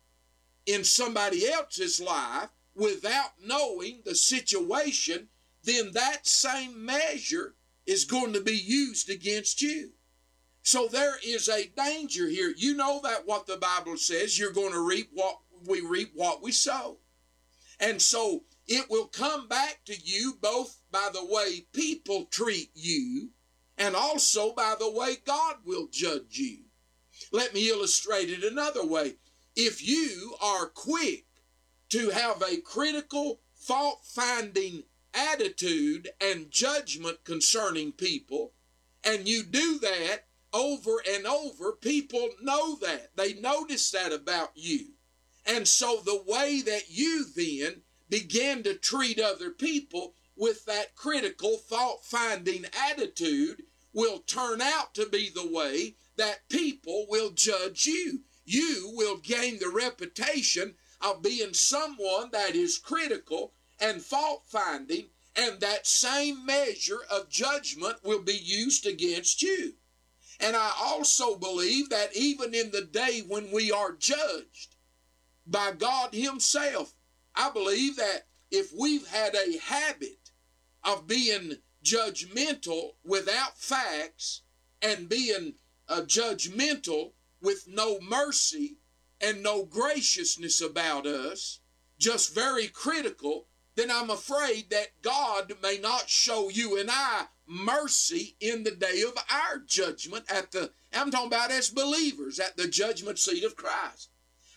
in 0.66 0.84
somebody 0.84 1.48
else's 1.48 2.00
life 2.00 2.48
without 2.74 3.32
knowing 3.44 4.00
the 4.04 4.14
situation, 4.14 5.28
then 5.64 5.92
that 5.92 6.26
same 6.26 6.84
measure 6.84 7.54
is 7.86 8.04
going 8.04 8.32
to 8.32 8.40
be 8.40 8.56
used 8.56 9.10
against 9.10 9.62
you. 9.62 9.90
So 10.62 10.86
there 10.86 11.16
is 11.24 11.48
a 11.48 11.68
danger 11.76 12.28
here. 12.28 12.52
You 12.56 12.76
know 12.76 13.00
that 13.02 13.26
what 13.26 13.46
the 13.46 13.56
Bible 13.56 13.96
says, 13.96 14.38
you're 14.38 14.52
going 14.52 14.72
to 14.72 14.86
reap 14.86 15.08
what 15.14 15.38
we 15.66 15.80
reap 15.80 16.12
what 16.14 16.42
we 16.42 16.52
sow. 16.52 16.98
And 17.80 18.00
so 18.02 18.44
it 18.66 18.90
will 18.90 19.06
come 19.06 19.48
back 19.48 19.80
to 19.86 19.94
you 19.96 20.34
both 20.40 20.80
by 20.90 21.08
the 21.12 21.24
way 21.24 21.66
people 21.72 22.26
treat 22.26 22.70
you 22.74 23.30
and 23.78 23.96
also 23.96 24.52
by 24.52 24.74
the 24.78 24.90
way 24.90 25.16
God 25.24 25.56
will 25.64 25.88
judge 25.90 26.36
you. 26.36 26.67
Let 27.30 27.54
me 27.54 27.68
illustrate 27.68 28.30
it 28.30 28.44
another 28.44 28.84
way. 28.84 29.16
If 29.54 29.86
you 29.86 30.36
are 30.40 30.66
quick 30.66 31.26
to 31.90 32.10
have 32.10 32.42
a 32.42 32.60
critical, 32.60 33.40
fault 33.54 34.00
finding 34.04 34.84
attitude 35.12 36.08
and 36.20 36.50
judgment 36.50 37.24
concerning 37.24 37.92
people, 37.92 38.52
and 39.04 39.28
you 39.28 39.42
do 39.42 39.78
that 39.80 40.26
over 40.52 41.02
and 41.08 41.26
over, 41.26 41.72
people 41.72 42.30
know 42.42 42.76
that. 42.76 43.10
They 43.16 43.34
notice 43.34 43.90
that 43.90 44.12
about 44.12 44.52
you. 44.54 44.92
And 45.46 45.66
so 45.66 46.00
the 46.04 46.22
way 46.26 46.62
that 46.62 46.90
you 46.90 47.24
then 47.34 47.82
begin 48.08 48.62
to 48.62 48.74
treat 48.74 49.20
other 49.20 49.50
people 49.50 50.14
with 50.36 50.64
that 50.66 50.94
critical, 50.94 51.58
fault 51.58 52.04
finding 52.04 52.64
attitude 52.90 53.62
will 53.92 54.20
turn 54.20 54.60
out 54.60 54.94
to 54.94 55.06
be 55.06 55.30
the 55.30 55.50
way 55.50 55.96
that 56.18 56.48
people 56.48 57.06
will 57.08 57.30
judge 57.30 57.86
you. 57.86 58.20
You 58.44 58.92
will 58.94 59.16
gain 59.16 59.58
the 59.58 59.68
reputation 59.68 60.74
of 61.00 61.22
being 61.22 61.54
someone 61.54 62.30
that 62.32 62.54
is 62.54 62.78
critical 62.78 63.54
and 63.80 64.02
fault 64.02 64.44
finding, 64.46 65.06
and 65.36 65.60
that 65.60 65.86
same 65.86 66.44
measure 66.44 67.00
of 67.10 67.28
judgment 67.28 67.98
will 68.02 68.22
be 68.22 68.36
used 68.36 68.86
against 68.86 69.42
you. 69.42 69.74
And 70.40 70.56
I 70.56 70.72
also 70.80 71.36
believe 71.36 71.90
that 71.90 72.14
even 72.16 72.54
in 72.54 72.70
the 72.70 72.82
day 72.82 73.22
when 73.26 73.50
we 73.50 73.72
are 73.72 73.92
judged 73.92 74.76
by 75.46 75.72
God 75.72 76.14
Himself, 76.14 76.94
I 77.34 77.50
believe 77.50 77.96
that 77.96 78.26
if 78.50 78.72
we've 78.72 79.06
had 79.06 79.34
a 79.34 79.58
habit 79.58 80.30
of 80.84 81.06
being 81.06 81.56
judgmental 81.84 82.92
without 83.04 83.58
facts 83.58 84.42
and 84.82 85.08
being 85.08 85.54
uh, 85.88 86.02
judgmental 86.02 87.12
with 87.40 87.66
no 87.68 87.98
mercy 88.00 88.78
and 89.20 89.42
no 89.42 89.64
graciousness 89.64 90.60
about 90.60 91.06
us, 91.06 91.60
just 91.98 92.34
very 92.34 92.68
critical, 92.68 93.46
then 93.74 93.90
I'm 93.90 94.10
afraid 94.10 94.70
that 94.70 95.02
God 95.02 95.54
may 95.62 95.78
not 95.78 96.08
show 96.08 96.48
you 96.48 96.78
and 96.78 96.90
I 96.90 97.26
mercy 97.46 98.36
in 98.40 98.64
the 98.64 98.72
day 98.72 99.02
of 99.06 99.16
our 99.30 99.58
judgment 99.66 100.24
at 100.28 100.52
the, 100.52 100.70
I'm 100.92 101.10
talking 101.10 101.28
about 101.28 101.50
as 101.50 101.70
believers, 101.70 102.38
at 102.38 102.56
the 102.56 102.68
judgment 102.68 103.18
seat 103.18 103.44
of 103.44 103.56
Christ. 103.56 104.10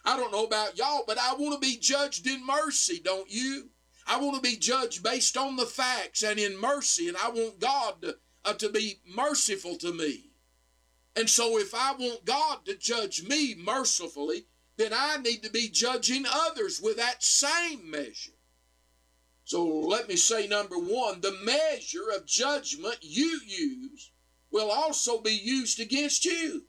I 0.04 0.18
don't 0.18 0.32
know 0.32 0.46
about 0.46 0.78
y'all, 0.78 1.04
but 1.06 1.20
I 1.20 1.36
want 1.36 1.54
to 1.54 1.60
be 1.60 1.78
judged 1.78 2.28
in 2.28 2.46
mercy, 2.46 3.00
don't 3.04 3.30
you? 3.32 3.70
I 4.08 4.20
want 4.20 4.36
to 4.36 4.42
be 4.42 4.58
judged 4.58 5.04
based 5.04 5.38
on 5.38 5.56
the 5.56 5.66
facts 5.66 6.24
and 6.24 6.40
in 6.40 6.60
mercy, 6.60 7.08
and 7.08 7.18
I 7.18 7.30
want 7.30 7.60
God 7.60 8.02
to, 8.02 8.18
uh, 8.44 8.54
to 8.54 8.70
be 8.70 9.02
merciful 9.06 9.78
to 9.78 9.94
me. 9.94 10.31
And 11.16 11.30
so, 11.30 11.58
if 11.58 11.74
I 11.76 11.94
want 11.94 12.26
God 12.26 12.66
to 12.66 12.76
judge 12.76 13.24
me 13.24 13.56
mercifully, 13.56 14.46
then 14.78 14.94
I 14.94 15.18
need 15.18 15.44
to 15.44 15.50
be 15.50 15.68
judging 15.68 16.26
others 16.32 16.82
with 16.82 16.98
that 16.98 17.24
same 17.24 17.90
measure. 17.92 18.32
So 19.44 19.66
let 19.66 20.08
me 20.08 20.16
say 20.16 20.48
number 20.48 20.78
one 20.78 21.20
the 21.20 21.38
measure 21.44 22.10
of 22.16 22.26
judgment 22.26 23.00
you 23.02 23.42
use 23.46 24.12
will 24.50 24.72
also 24.72 25.20
be 25.20 25.34
used 25.34 25.80
against 25.80 26.26
you. 26.26 26.68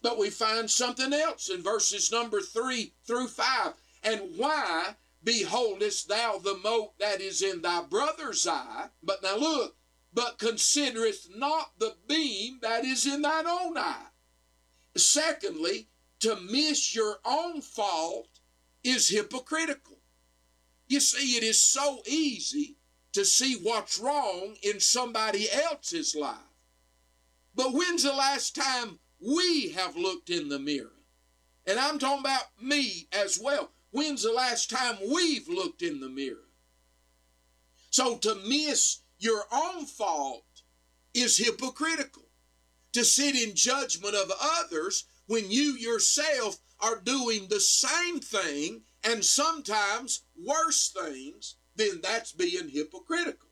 But 0.00 0.18
we 0.18 0.30
find 0.30 0.70
something 0.70 1.12
else 1.12 1.48
in 1.48 1.62
verses 1.62 2.12
number 2.12 2.40
three 2.40 2.94
through 3.06 3.28
five. 3.28 3.74
And 4.02 4.36
why 4.36 4.96
beholdest 5.22 6.08
thou 6.08 6.38
the 6.38 6.56
mote 6.56 6.98
that 6.98 7.20
is 7.20 7.42
in 7.42 7.62
thy 7.62 7.82
brother's 7.82 8.46
eye? 8.46 8.90
But 9.02 9.22
now 9.22 9.36
look, 9.36 9.76
but 10.14 10.38
considerest 10.38 11.28
not 11.36 11.72
the 11.78 11.96
beam 12.06 12.60
that 12.62 12.84
is 12.84 13.04
in 13.04 13.22
thine 13.22 13.46
own 13.46 13.76
eye. 13.76 14.06
Secondly, 14.96 15.88
to 16.20 16.36
miss 16.36 16.94
your 16.94 17.16
own 17.24 17.60
fault 17.60 18.28
is 18.84 19.08
hypocritical. 19.08 19.98
You 20.86 21.00
see, 21.00 21.36
it 21.36 21.42
is 21.42 21.60
so 21.60 22.02
easy 22.06 22.76
to 23.12 23.24
see 23.24 23.56
what's 23.56 23.98
wrong 23.98 24.56
in 24.62 24.78
somebody 24.80 25.48
else's 25.50 26.14
life. 26.14 26.36
But 27.54 27.72
when's 27.72 28.02
the 28.04 28.12
last 28.12 28.54
time 28.54 28.98
we 29.20 29.70
have 29.70 29.96
looked 29.96 30.30
in 30.30 30.48
the 30.48 30.58
mirror? 30.58 30.90
And 31.66 31.78
I'm 31.78 31.98
talking 31.98 32.20
about 32.20 32.44
me 32.60 33.08
as 33.12 33.40
well. 33.42 33.70
When's 33.90 34.22
the 34.22 34.32
last 34.32 34.70
time 34.70 34.96
we've 35.12 35.48
looked 35.48 35.82
in 35.82 36.00
the 36.00 36.08
mirror? 36.08 36.48
So 37.90 38.16
to 38.18 38.34
miss 38.34 38.98
your 39.24 39.44
own 39.50 39.86
fault 39.86 40.44
is 41.14 41.38
hypocritical. 41.38 42.28
To 42.92 43.04
sit 43.04 43.34
in 43.34 43.56
judgment 43.56 44.14
of 44.14 44.30
others 44.40 45.06
when 45.26 45.50
you 45.50 45.76
yourself 45.76 46.58
are 46.78 47.00
doing 47.00 47.48
the 47.48 47.58
same 47.58 48.20
thing 48.20 48.82
and 49.02 49.24
sometimes 49.24 50.24
worse 50.36 50.90
things, 50.90 51.56
then 51.74 52.00
that's 52.02 52.32
being 52.32 52.68
hypocritical. 52.68 53.48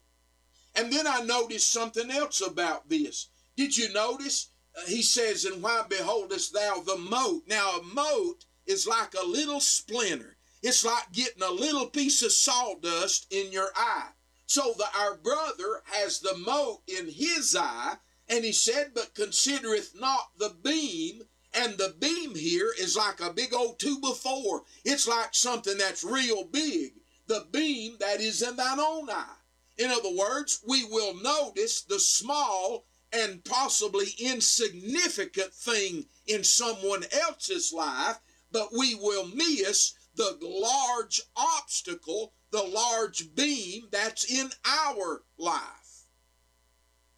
And 0.75 0.93
then 0.93 1.07
I 1.07 1.23
noticed 1.23 1.73
something 1.73 2.11
else 2.11 2.41
about 2.41 2.89
this. 2.89 3.31
Did 3.57 3.77
you 3.77 3.93
notice? 3.93 4.51
Uh, 4.77 4.87
he 4.87 5.03
says, 5.03 5.45
And 5.45 5.63
why 5.63 5.85
beholdest 5.89 6.53
thou 6.53 6.83
the 6.87 6.99
mote? 6.99 7.43
Now, 7.47 7.79
a 7.79 7.83
mote 7.83 8.45
is 8.67 8.87
like 8.87 9.15
a 9.15 9.27
little 9.27 9.61
splinter. 9.61 10.37
It's 10.63 10.85
like 10.85 11.13
getting 11.13 11.43
a 11.43 11.51
little 11.51 11.87
piece 11.87 12.23
of 12.23 12.33
sawdust 12.33 13.27
in 13.33 13.51
your 13.53 13.71
eye. 13.75 14.11
So 14.53 14.75
the, 14.77 14.85
our 14.95 15.17
brother 15.17 15.83
has 15.93 16.21
the 16.21 16.37
mote 16.37 16.83
in 16.87 17.09
his 17.09 17.57
eye, 17.59 17.97
and 18.29 18.45
he 18.45 18.53
said, 18.53 18.93
But 18.95 19.15
considereth 19.15 19.99
not 19.99 20.33
the 20.37 20.51
beam 20.63 21.23
and 21.55 21.79
the 21.79 21.95
beam 21.99 22.35
here 22.35 22.71
is 22.79 22.95
like 22.95 23.21
a 23.21 23.33
big 23.33 23.55
old 23.55 23.79
two 23.79 23.99
before. 23.99 24.65
It's 24.85 25.09
like 25.09 25.35
something 25.35 25.79
that's 25.79 26.05
real 26.05 26.45
big. 26.45 27.01
The 27.29 27.47
beam 27.51 27.97
that 28.01 28.21
is 28.21 28.43
in 28.43 28.57
thine 28.57 28.79
own 28.79 29.09
eye. 29.09 29.37
In 29.79 29.91
other 29.91 30.15
words, 30.15 30.63
we 30.69 30.85
will 30.85 31.15
notice 31.15 31.81
the 31.81 31.99
small 31.99 32.85
and 33.11 33.43
possibly 33.47 34.09
insignificant 34.19 35.55
thing 35.55 36.05
in 36.27 36.45
someone 36.45 37.05
else's 37.11 37.73
life, 37.73 38.19
but 38.51 38.69
we 38.77 38.97
will 38.97 39.29
miss 39.29 39.95
the 40.15 40.37
large 40.43 41.23
obstacle, 41.37 42.35
the 42.53 42.63
large 42.63 43.35
beam 43.35 43.89
that's 43.91 44.31
in 44.31 44.51
our 44.65 45.23
life. 45.39 46.05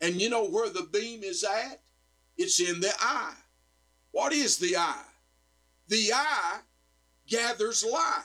And 0.00 0.20
you 0.20 0.30
know 0.30 0.46
where 0.46 0.70
the 0.70 0.88
beam 0.92 1.22
is 1.22 1.44
at? 1.44 1.82
It's 2.36 2.60
in 2.60 2.80
the 2.80 2.92
eye. 3.00 3.34
What 4.12 4.32
is 4.32 4.58
the 4.58 4.76
eye? 4.76 5.04
The 5.88 6.12
eye 6.14 6.60
gathers 7.28 7.84
light. 7.84 8.22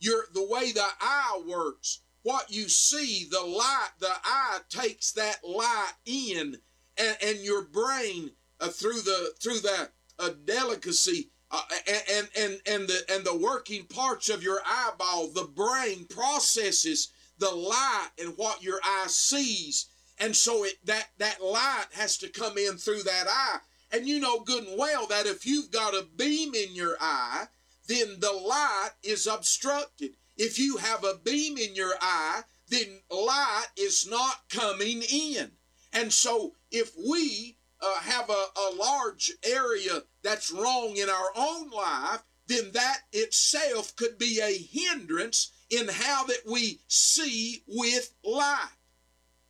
Your, 0.00 0.24
the 0.34 0.46
way 0.46 0.72
the 0.72 0.86
eye 1.00 1.42
works, 1.46 2.00
what 2.22 2.50
you 2.50 2.68
see, 2.68 3.26
the 3.30 3.40
light, 3.40 3.90
the 3.98 4.12
eye 4.24 4.58
takes 4.68 5.12
that 5.12 5.38
light 5.44 5.92
in, 6.04 6.56
and, 6.98 7.16
and 7.22 7.38
your 7.38 7.62
brain 7.62 8.32
uh, 8.60 8.68
through 8.68 9.00
the 9.00 9.32
through 9.40 9.60
that 9.60 9.90
uh, 10.18 10.30
delicacy 10.44 11.30
uh, 11.52 11.62
and 12.10 12.28
and 12.36 12.60
and 12.66 12.88
the 12.88 13.04
and 13.10 13.24
the 13.24 13.36
working 13.36 13.84
parts 13.84 14.28
of 14.28 14.42
your 14.42 14.60
eyeball, 14.66 15.28
the 15.28 15.44
brain 15.44 16.06
processes 16.06 17.12
the 17.38 17.50
light 17.50 18.08
and 18.20 18.34
what 18.36 18.62
your 18.62 18.80
eye 18.82 19.06
sees, 19.08 19.86
and 20.18 20.34
so 20.34 20.64
it 20.64 20.74
that 20.84 21.10
that 21.18 21.42
light 21.42 21.86
has 21.92 22.16
to 22.18 22.28
come 22.28 22.56
in 22.58 22.76
through 22.76 23.02
that 23.02 23.26
eye 23.28 23.58
and 23.92 24.06
you 24.06 24.18
know 24.18 24.40
good 24.40 24.66
and 24.66 24.78
well 24.78 25.06
that 25.06 25.26
if 25.26 25.44
you've 25.46 25.70
got 25.70 25.94
a 25.94 26.06
beam 26.16 26.54
in 26.54 26.74
your 26.74 26.96
eye, 27.00 27.44
then 27.86 28.18
the 28.20 28.32
light 28.32 28.90
is 29.02 29.26
obstructed. 29.26 30.12
If 30.36 30.58
you 30.58 30.78
have 30.78 31.04
a 31.04 31.18
beam 31.22 31.58
in 31.58 31.74
your 31.74 31.94
eye, 32.00 32.42
then 32.68 33.00
light 33.10 33.66
is 33.76 34.08
not 34.08 34.48
coming 34.48 35.02
in. 35.02 35.50
And 35.92 36.10
so 36.10 36.54
if 36.70 36.92
we 36.96 37.58
uh, 37.82 38.00
have 38.00 38.30
a, 38.30 38.32
a 38.32 38.74
large 38.76 39.32
area 39.44 40.02
that's 40.22 40.52
wrong 40.52 40.96
in 40.96 41.08
our 41.08 41.30
own 41.36 41.70
life, 41.70 42.22
then 42.46 42.70
that 42.72 43.00
itself 43.12 43.94
could 43.96 44.18
be 44.18 44.40
a 44.40 44.56
hindrance 44.56 45.52
in 45.70 45.88
how 45.88 46.24
that 46.24 46.42
we 46.50 46.80
see 46.88 47.62
with 47.66 48.14
light. 48.24 48.68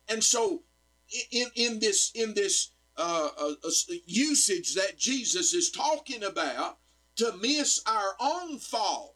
And 0.07 0.23
so 0.23 0.63
in, 1.31 1.47
in 1.55 1.79
this 1.79 2.11
in 2.15 2.33
this 2.33 2.71
uh, 2.97 3.29
uh, 3.39 3.53
uh, 3.63 3.93
usage 4.05 4.75
that 4.75 4.97
Jesus 4.97 5.53
is 5.53 5.71
talking 5.71 6.23
about 6.23 6.77
to 7.15 7.33
miss 7.41 7.81
our 7.85 8.15
own 8.19 8.59
fault 8.59 9.15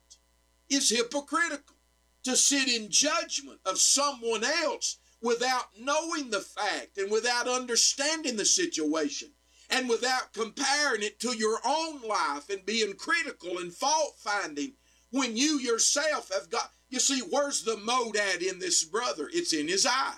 is 0.70 0.90
hypocritical. 0.90 1.76
To 2.24 2.36
sit 2.36 2.68
in 2.68 2.90
judgment 2.90 3.60
of 3.66 3.78
someone 3.78 4.44
else 4.44 4.98
without 5.22 5.66
knowing 5.80 6.30
the 6.30 6.42
fact 6.42 6.98
and 6.98 7.12
without 7.12 7.48
understanding 7.48 8.36
the 8.36 8.46
situation 8.46 9.30
and 9.70 9.90
without 9.90 10.34
comparing 10.34 11.04
it 11.04 11.20
to 11.20 11.36
your 11.36 11.60
own 11.66 12.02
life 12.02 12.50
and 12.50 12.66
being 12.66 12.94
critical 12.94 13.58
and 13.58 13.74
fault 13.74 14.16
finding 14.18 14.74
when 15.12 15.38
you 15.38 15.60
yourself 15.60 16.32
have 16.34 16.50
got, 16.50 16.72
you 16.90 17.00
see, 17.00 17.22
where's 17.30 17.64
the 17.64 17.78
mote 17.78 18.18
at 18.18 18.42
in 18.42 18.60
this 18.60 18.84
brother? 18.84 19.30
It's 19.34 19.54
in 19.54 19.68
his 19.68 19.86
eye. 19.86 20.16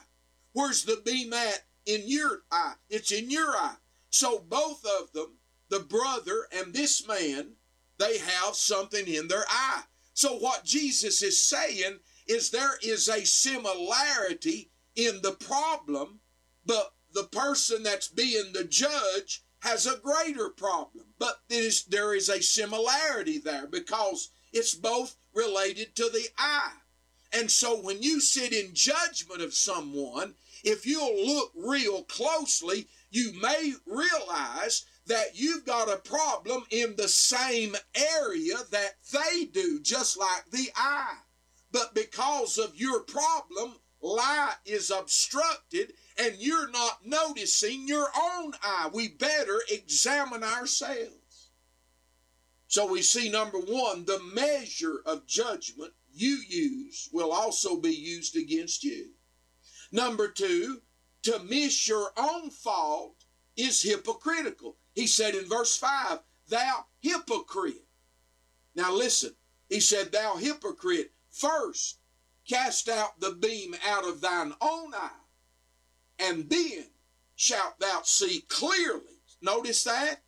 Where's 0.53 0.83
the 0.83 1.01
beam 1.05 1.33
at 1.33 1.63
in 1.85 2.03
your 2.05 2.43
eye. 2.51 2.75
It's 2.89 3.11
in 3.11 3.29
your 3.29 3.49
eye. 3.49 3.77
So 4.09 4.39
both 4.39 4.85
of 4.99 5.11
them, 5.13 5.37
the 5.69 5.79
brother 5.79 6.47
and 6.55 6.73
this 6.73 7.07
man, 7.07 7.53
they 7.97 8.17
have 8.17 8.55
something 8.55 9.07
in 9.07 9.27
their 9.27 9.45
eye. 9.49 9.83
So 10.13 10.37
what 10.37 10.65
Jesus 10.65 11.21
is 11.21 11.41
saying 11.41 11.99
is 12.27 12.49
there 12.49 12.77
is 12.83 13.07
a 13.07 13.25
similarity 13.25 14.68
in 14.95 15.21
the 15.21 15.33
problem, 15.33 16.19
but 16.65 16.93
the 17.13 17.23
person 17.23 17.83
that's 17.83 18.07
being 18.07 18.53
the 18.53 18.63
judge 18.63 19.43
has 19.61 19.85
a 19.85 19.97
greater 19.97 20.49
problem. 20.49 21.05
But 21.17 21.41
there 21.49 22.13
is 22.13 22.29
a 22.29 22.41
similarity 22.41 23.39
there 23.39 23.67
because 23.67 24.31
it's 24.53 24.73
both 24.73 25.15
related 25.33 25.95
to 25.95 26.03
the 26.03 26.27
eye. 26.37 26.73
And 27.31 27.51
so 27.51 27.79
when 27.79 28.01
you 28.01 28.19
sit 28.19 28.53
in 28.53 28.73
judgment 28.73 29.41
of 29.41 29.53
someone, 29.53 30.35
if 30.63 30.85
you'll 30.85 31.25
look 31.25 31.51
real 31.55 32.03
closely, 32.03 32.87
you 33.11 33.33
may 33.39 33.73
realize 33.85 34.85
that 35.07 35.35
you've 35.35 35.65
got 35.65 35.91
a 35.91 35.97
problem 35.97 36.63
in 36.69 36.95
the 36.95 37.07
same 37.07 37.75
area 37.95 38.55
that 38.71 38.95
they 39.11 39.45
do, 39.45 39.79
just 39.79 40.17
like 40.17 40.49
the 40.51 40.69
eye. 40.75 41.17
But 41.71 41.93
because 41.93 42.57
of 42.57 42.75
your 42.75 43.01
problem, 43.01 43.75
light 44.01 44.55
is 44.65 44.91
obstructed 44.91 45.93
and 46.17 46.35
you're 46.37 46.69
not 46.71 47.05
noticing 47.05 47.87
your 47.87 48.07
own 48.15 48.53
eye. 48.63 48.89
We 48.93 49.09
better 49.09 49.61
examine 49.69 50.43
ourselves. 50.43 51.49
So 52.67 52.91
we 52.91 53.01
see 53.01 53.29
number 53.29 53.57
one, 53.57 54.05
the 54.05 54.21
measure 54.33 55.01
of 55.05 55.25
judgment 55.25 55.93
you 56.13 56.39
use 56.47 57.09
will 57.11 57.31
also 57.31 57.77
be 57.77 57.93
used 57.93 58.35
against 58.35 58.83
you. 58.83 59.11
Number 59.91 60.27
two, 60.27 60.81
to 61.23 61.39
miss 61.39 61.87
your 61.87 62.11
own 62.15 62.49
fault 62.49 63.25
is 63.57 63.81
hypocritical. 63.81 64.77
He 64.93 65.07
said 65.07 65.35
in 65.35 65.47
verse 65.47 65.75
5, 65.77 66.19
Thou 66.49 66.85
hypocrite. 66.99 67.85
Now 68.75 68.93
listen, 68.93 69.35
he 69.67 69.79
said, 69.79 70.11
Thou 70.11 70.35
hypocrite, 70.35 71.11
first 71.31 71.98
cast 72.49 72.89
out 72.89 73.19
the 73.19 73.31
beam 73.31 73.75
out 73.87 74.07
of 74.07 74.21
thine 74.21 74.53
own 74.59 74.93
eye, 74.95 75.09
and 76.17 76.49
then 76.49 76.85
shalt 77.35 77.79
thou 77.79 78.01
see 78.03 78.41
clearly. 78.49 79.21
Notice 79.41 79.83
that? 79.83 80.23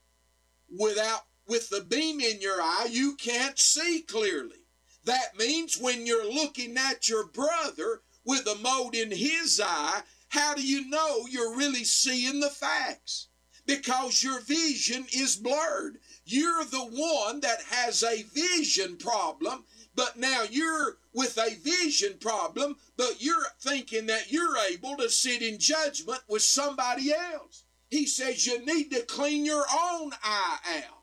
Without 0.69 1.21
with 1.47 1.69
the 1.69 1.81
beam 1.81 2.21
in 2.21 2.39
your 2.39 2.61
eye, 2.61 2.87
you 2.89 3.15
can't 3.15 3.57
see 3.59 4.01
clearly. 4.01 4.67
That 5.03 5.35
means 5.37 5.77
when 5.79 6.05
you're 6.05 6.31
looking 6.31 6.77
at 6.77 7.09
your 7.09 7.25
brother 7.25 8.01
with 8.23 8.45
a 8.47 8.55
mote 8.55 8.95
in 8.95 9.11
his 9.11 9.59
eye, 9.63 10.03
how 10.29 10.53
do 10.53 10.61
you 10.65 10.87
know 10.87 11.25
you're 11.27 11.57
really 11.57 11.83
seeing 11.83 12.39
the 12.39 12.49
facts? 12.49 13.27
Because 13.65 14.23
your 14.23 14.39
vision 14.41 15.05
is 15.11 15.35
blurred. 15.35 15.97
you're 16.25 16.63
the 16.65 16.79
one 16.79 17.41
that 17.41 17.61
has 17.63 18.03
a 18.03 18.23
vision 18.23 18.95
problem, 18.97 19.65
but 19.95 20.17
now 20.17 20.43
you're 20.49 20.97
with 21.13 21.37
a 21.37 21.55
vision 21.55 22.17
problem, 22.19 22.77
but 22.97 23.15
you're 23.19 23.45
thinking 23.59 24.05
that 24.07 24.31
you're 24.31 24.57
able 24.71 24.95
to 24.97 25.09
sit 25.09 25.41
in 25.41 25.59
judgment 25.59 26.21
with 26.27 26.41
somebody 26.41 27.13
else. 27.13 27.63
He 27.89 28.05
says 28.05 28.47
you 28.47 28.65
need 28.65 28.89
to 28.91 29.01
clean 29.01 29.45
your 29.45 29.65
own 29.71 30.11
eye 30.23 30.57
out. 30.77 31.01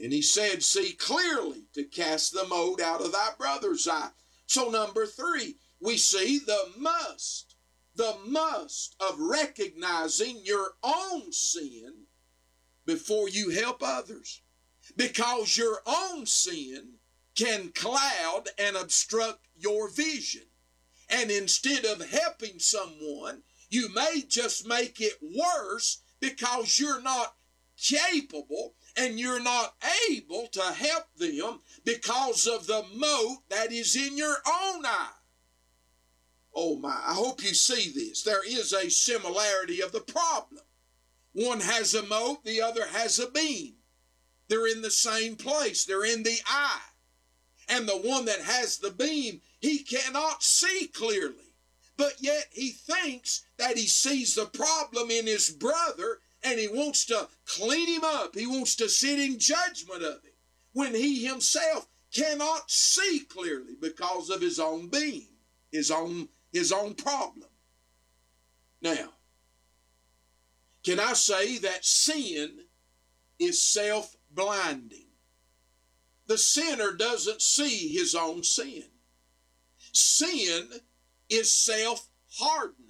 And 0.00 0.12
he 0.12 0.22
said, 0.22 0.62
See 0.62 0.92
clearly 0.92 1.64
to 1.74 1.84
cast 1.84 2.32
the 2.32 2.46
mote 2.46 2.80
out 2.80 3.00
of 3.00 3.12
thy 3.12 3.30
brother's 3.38 3.86
eye. 3.88 4.10
So, 4.46 4.70
number 4.70 5.06
three, 5.06 5.56
we 5.80 5.96
see 5.96 6.38
the 6.38 6.70
must, 6.76 7.56
the 7.94 8.16
must 8.26 8.96
of 9.00 9.18
recognizing 9.18 10.40
your 10.44 10.72
own 10.82 11.32
sin 11.32 12.06
before 12.86 13.28
you 13.28 13.50
help 13.50 13.82
others. 13.82 14.40
Because 14.98 15.56
your 15.56 15.80
own 15.86 16.26
sin 16.26 16.94
can 17.36 17.70
cloud 17.70 18.48
and 18.58 18.76
obstruct 18.76 19.46
your 19.56 19.88
vision. 19.88 20.42
And 21.08 21.30
instead 21.30 21.84
of 21.84 22.10
helping 22.10 22.58
someone, 22.58 23.42
you 23.70 23.88
may 23.94 24.24
just 24.28 24.66
make 24.66 25.00
it 25.00 25.14
worse 25.22 26.02
because 26.20 26.80
you're 26.80 27.00
not 27.00 27.36
capable 27.80 28.74
and 28.96 29.20
you're 29.20 29.42
not 29.42 29.76
able 30.10 30.48
to 30.48 30.62
help 30.62 31.04
them 31.16 31.60
because 31.84 32.48
of 32.48 32.66
the 32.66 32.84
mote 32.92 33.48
that 33.50 33.70
is 33.70 33.94
in 33.94 34.16
your 34.16 34.36
own 34.46 34.84
eye. 34.84 35.12
Oh 36.52 36.76
my, 36.76 36.88
I 36.88 37.14
hope 37.14 37.44
you 37.44 37.54
see 37.54 37.92
this. 37.94 38.24
There 38.24 38.44
is 38.44 38.72
a 38.72 38.90
similarity 38.90 39.80
of 39.80 39.92
the 39.92 40.00
problem. 40.00 40.64
One 41.34 41.60
has 41.60 41.94
a 41.94 42.02
mote, 42.02 42.42
the 42.42 42.60
other 42.60 42.88
has 42.88 43.20
a 43.20 43.30
beam. 43.30 43.77
They're 44.48 44.66
in 44.66 44.82
the 44.82 44.90
same 44.90 45.36
place, 45.36 45.84
they're 45.84 46.04
in 46.04 46.22
the 46.22 46.38
eye. 46.46 46.80
And 47.68 47.86
the 47.86 47.98
one 47.98 48.24
that 48.24 48.40
has 48.40 48.78
the 48.78 48.90
beam, 48.90 49.42
he 49.60 49.80
cannot 49.80 50.42
see 50.42 50.88
clearly. 50.88 51.52
But 51.98 52.14
yet 52.20 52.46
he 52.52 52.70
thinks 52.70 53.42
that 53.58 53.76
he 53.76 53.86
sees 53.86 54.34
the 54.34 54.46
problem 54.46 55.10
in 55.10 55.26
his 55.26 55.50
brother 55.50 56.20
and 56.42 56.58
he 56.58 56.68
wants 56.68 57.04
to 57.06 57.28
clean 57.44 57.88
him 57.88 58.04
up. 58.04 58.34
He 58.34 58.46
wants 58.46 58.76
to 58.76 58.88
sit 58.88 59.18
in 59.18 59.38
judgment 59.38 60.02
of 60.02 60.22
him 60.22 60.32
when 60.72 60.94
he 60.94 61.26
himself 61.26 61.88
cannot 62.12 62.70
see 62.70 63.20
clearly 63.28 63.74
because 63.80 64.30
of 64.30 64.40
his 64.40 64.58
own 64.58 64.88
being, 64.88 65.26
his 65.72 65.90
own 65.90 66.28
his 66.52 66.72
own 66.72 66.94
problem. 66.94 67.48
Now, 68.80 69.12
can 70.84 71.00
I 71.00 71.12
say 71.12 71.58
that 71.58 71.84
sin 71.84 72.60
is 73.38 73.62
self-blinding? 74.38 75.06
The 76.26 76.38
sinner 76.38 76.92
doesn't 76.92 77.42
see 77.42 77.88
his 77.88 78.14
own 78.14 78.44
sin. 78.44 78.84
Sin 79.92 80.68
is 81.28 81.50
self-hardening. 81.52 82.84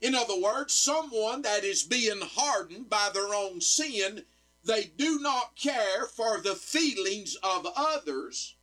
In 0.00 0.14
other 0.14 0.38
words, 0.38 0.74
someone 0.74 1.42
that 1.42 1.64
is 1.64 1.82
being 1.82 2.20
hardened 2.20 2.90
by 2.90 3.10
their 3.14 3.34
own 3.34 3.60
sin, 3.60 4.24
they 4.62 4.84
do 4.84 5.18
not 5.20 5.56
care 5.56 6.06
for 6.06 6.40
the 6.40 6.54
feelings 6.54 7.36
of 7.42 7.66
others, 7.74 8.56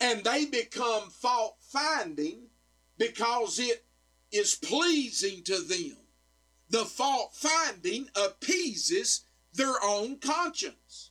and 0.00 0.24
they 0.24 0.46
become 0.46 1.10
fault 1.10 1.56
finding 1.60 2.46
because 2.96 3.58
it 3.58 3.84
is 4.32 4.54
pleasing 4.54 5.42
to 5.44 5.60
them. 5.60 5.98
The 6.70 6.86
fault 6.86 7.34
finding 7.34 8.08
appeases 8.16 9.23
their 9.54 9.82
own 9.82 10.18
conscience. 10.18 11.10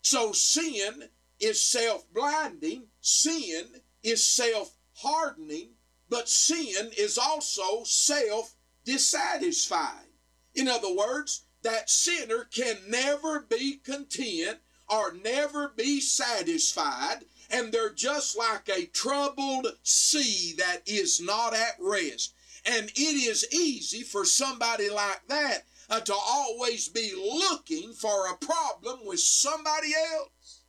So 0.00 0.32
sin 0.32 1.08
is 1.38 1.62
self 1.62 2.10
blinding, 2.12 2.84
sin 3.00 3.82
is 4.02 4.24
self 4.24 4.76
hardening, 4.94 5.70
but 6.08 6.28
sin 6.28 6.90
is 6.96 7.18
also 7.18 7.84
self 7.84 8.54
dissatisfied. 8.84 10.06
In 10.54 10.68
other 10.68 10.94
words, 10.94 11.42
that 11.62 11.88
sinner 11.88 12.44
can 12.44 12.76
never 12.88 13.40
be 13.40 13.76
content 13.76 14.58
or 14.88 15.12
never 15.12 15.68
be 15.68 16.00
satisfied, 16.00 17.24
and 17.50 17.72
they're 17.72 17.92
just 17.92 18.36
like 18.36 18.68
a 18.68 18.86
troubled 18.86 19.66
sea 19.82 20.54
that 20.58 20.82
is 20.86 21.20
not 21.20 21.54
at 21.54 21.76
rest. 21.78 22.34
And 22.64 22.90
it 22.90 22.98
is 23.28 23.46
easy 23.52 24.02
for 24.02 24.24
somebody 24.24 24.90
like 24.90 25.26
that 25.28 25.64
uh, 25.92 26.00
to 26.00 26.14
always 26.14 26.88
be 26.88 27.12
looking 27.14 27.92
for 27.92 28.28
a 28.28 28.36
problem 28.38 29.00
with 29.04 29.20
somebody 29.20 29.92
else. 30.14 30.62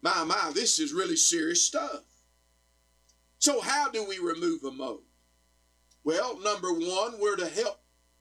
My, 0.00 0.22
my, 0.22 0.52
this 0.54 0.78
is 0.78 0.92
really 0.92 1.16
serious 1.16 1.60
stuff. 1.60 2.04
So, 3.40 3.60
how 3.60 3.90
do 3.90 4.06
we 4.06 4.18
remove 4.20 4.62
a 4.62 4.70
mote? 4.70 5.02
Well, 6.04 6.38
number 6.40 6.72
one, 6.72 7.18
we're 7.18 7.34
to 7.34 7.48
help 7.48 7.80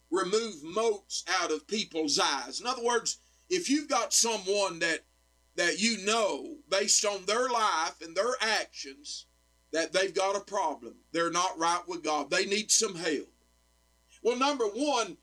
remove 0.09 0.63
motes 0.63 1.23
out 1.41 1.51
of 1.51 1.67
people's 1.67 2.17
eyes. 2.17 2.59
In 2.59 2.65
other 2.65 2.83
words, 2.83 3.19
if 3.47 3.69
you've 3.69 3.89
got 3.89 4.11
someone 4.11 4.79
that 4.79 5.01
that 5.55 5.79
you 5.79 6.03
know 6.03 6.55
based 6.69 7.05
on 7.05 7.25
their 7.25 7.47
life 7.47 8.01
and 8.01 8.15
their 8.15 8.33
actions 8.41 9.27
that 9.71 9.93
they've 9.93 10.15
got 10.15 10.35
a 10.35 10.39
problem, 10.39 10.95
they're 11.11 11.31
not 11.31 11.59
right 11.59 11.83
with 11.87 12.03
God, 12.03 12.31
they 12.31 12.45
need 12.45 12.71
some 12.71 12.95
help. 12.95 13.29
Well, 14.21 14.37
number 14.37 14.65
one, 14.65 15.17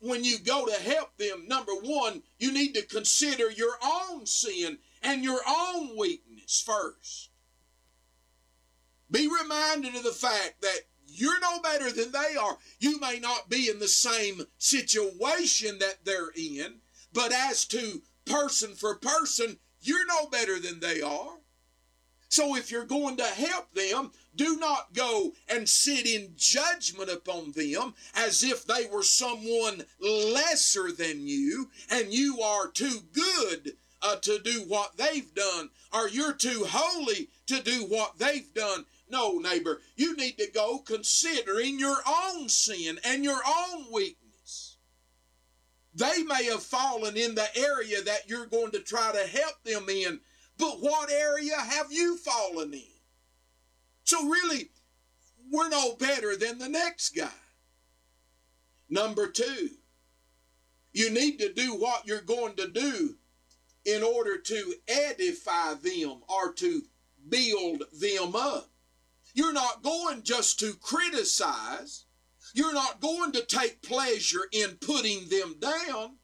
when 0.00 0.24
you 0.24 0.38
go 0.38 0.66
to 0.66 0.82
help 0.82 1.16
them, 1.16 1.46
number 1.46 1.72
one, 1.72 2.22
you 2.38 2.52
need 2.52 2.74
to 2.74 2.82
consider 2.82 3.50
your 3.50 3.76
own 3.82 4.26
sin 4.26 4.78
and 5.02 5.24
your 5.24 5.40
own 5.48 5.96
weakness 5.96 6.62
first. 6.64 7.30
Be 9.10 9.28
reminded 9.28 9.94
of 9.94 10.04
the 10.04 10.12
fact 10.12 10.60
that 10.62 10.80
you're 11.06 11.40
no 11.40 11.60
better 11.60 11.90
than 11.90 12.12
they 12.12 12.36
are. 12.36 12.58
You 12.78 13.00
may 13.00 13.18
not 13.18 13.48
be 13.48 13.68
in 13.68 13.78
the 13.78 13.88
same 13.88 14.42
situation 14.58 15.78
that 15.78 16.04
they're 16.04 16.30
in, 16.36 16.80
but 17.12 17.32
as 17.32 17.64
to 17.66 18.02
person 18.26 18.74
for 18.74 18.94
person, 18.96 19.58
you're 19.80 20.06
no 20.06 20.26
better 20.26 20.60
than 20.60 20.80
they 20.80 21.00
are. 21.00 21.38
So 22.28 22.54
if 22.54 22.70
you're 22.70 22.84
going 22.84 23.16
to 23.16 23.24
help 23.24 23.74
them, 23.74 24.12
do 24.34 24.56
not 24.56 24.92
go 24.94 25.32
and 25.48 25.68
sit 25.68 26.06
in 26.06 26.32
judgment 26.36 27.10
upon 27.10 27.52
them 27.52 27.94
as 28.14 28.42
if 28.42 28.64
they 28.64 28.86
were 28.86 29.02
someone 29.02 29.84
lesser 30.00 30.92
than 30.92 31.26
you 31.26 31.70
and 31.90 32.12
you 32.12 32.40
are 32.40 32.68
too 32.68 33.00
good 33.12 33.76
uh, 34.02 34.16
to 34.16 34.38
do 34.38 34.64
what 34.66 34.96
they've 34.96 35.34
done 35.34 35.70
or 35.92 36.08
you're 36.08 36.32
too 36.32 36.64
holy 36.66 37.28
to 37.46 37.62
do 37.62 37.84
what 37.84 38.18
they've 38.18 38.52
done. 38.54 38.84
No, 39.08 39.38
neighbor, 39.38 39.80
you 39.96 40.16
need 40.16 40.38
to 40.38 40.48
go 40.50 40.78
considering 40.78 41.78
your 41.78 41.98
own 42.06 42.48
sin 42.48 42.98
and 43.04 43.24
your 43.24 43.40
own 43.44 43.86
weakness. 43.92 44.76
They 45.92 46.22
may 46.22 46.44
have 46.44 46.62
fallen 46.62 47.16
in 47.16 47.34
the 47.34 47.48
area 47.56 48.00
that 48.02 48.28
you're 48.28 48.46
going 48.46 48.70
to 48.72 48.78
try 48.78 49.10
to 49.10 49.26
help 49.26 49.62
them 49.64 49.88
in, 49.88 50.20
but 50.56 50.80
what 50.80 51.10
area 51.10 51.56
have 51.56 51.90
you 51.90 52.16
fallen 52.16 52.72
in? 52.72 52.89
So, 54.10 54.26
really, 54.26 54.70
we're 55.52 55.68
no 55.68 55.94
better 55.94 56.34
than 56.34 56.58
the 56.58 56.68
next 56.68 57.10
guy. 57.10 57.30
Number 58.88 59.28
two, 59.28 59.70
you 60.92 61.10
need 61.10 61.38
to 61.38 61.52
do 61.52 61.76
what 61.76 62.08
you're 62.08 62.20
going 62.20 62.56
to 62.56 62.66
do 62.66 63.14
in 63.84 64.02
order 64.02 64.36
to 64.36 64.74
edify 64.88 65.74
them 65.74 66.22
or 66.28 66.52
to 66.54 66.82
build 67.28 67.84
them 67.92 68.34
up. 68.34 68.72
You're 69.32 69.52
not 69.52 69.84
going 69.84 70.24
just 70.24 70.58
to 70.58 70.74
criticize. 70.82 72.06
You're 72.52 72.74
not 72.74 73.00
going 73.00 73.30
to 73.30 73.46
take 73.46 73.80
pleasure 73.80 74.48
in 74.50 74.70
putting 74.80 75.28
them 75.28 75.54
down. 75.60 76.16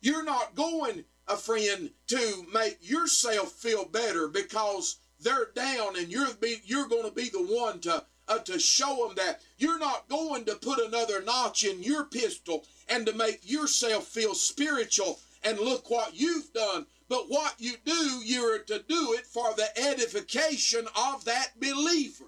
You're 0.00 0.24
not 0.24 0.54
going, 0.54 1.04
a 1.28 1.36
friend, 1.36 1.90
to 2.06 2.46
make 2.54 2.78
yourself 2.80 3.52
feel 3.52 3.84
better 3.84 4.26
because 4.26 4.96
they're 5.22 5.50
down 5.54 5.96
and 5.96 6.08
you're 6.08 6.32
be, 6.34 6.60
you're 6.64 6.88
going 6.88 7.04
to 7.04 7.14
be 7.14 7.28
the 7.28 7.42
one 7.42 7.80
to 7.80 8.04
uh, 8.28 8.38
to 8.38 8.58
show 8.58 9.06
them 9.06 9.16
that 9.16 9.40
you're 9.58 9.78
not 9.78 10.08
going 10.08 10.44
to 10.44 10.54
put 10.54 10.78
another 10.78 11.20
notch 11.20 11.64
in 11.64 11.82
your 11.82 12.04
pistol 12.04 12.64
and 12.88 13.04
to 13.04 13.12
make 13.12 13.40
yourself 13.42 14.06
feel 14.06 14.34
spiritual 14.34 15.18
and 15.42 15.58
look 15.58 15.90
what 15.90 16.14
you've 16.14 16.52
done. 16.52 16.86
But 17.08 17.28
what 17.28 17.54
you 17.58 17.74
do, 17.84 18.20
you're 18.24 18.60
to 18.60 18.84
do 18.88 19.14
it 19.14 19.26
for 19.26 19.52
the 19.54 19.68
edification 19.76 20.86
of 20.96 21.24
that 21.24 21.58
believer. 21.58 22.26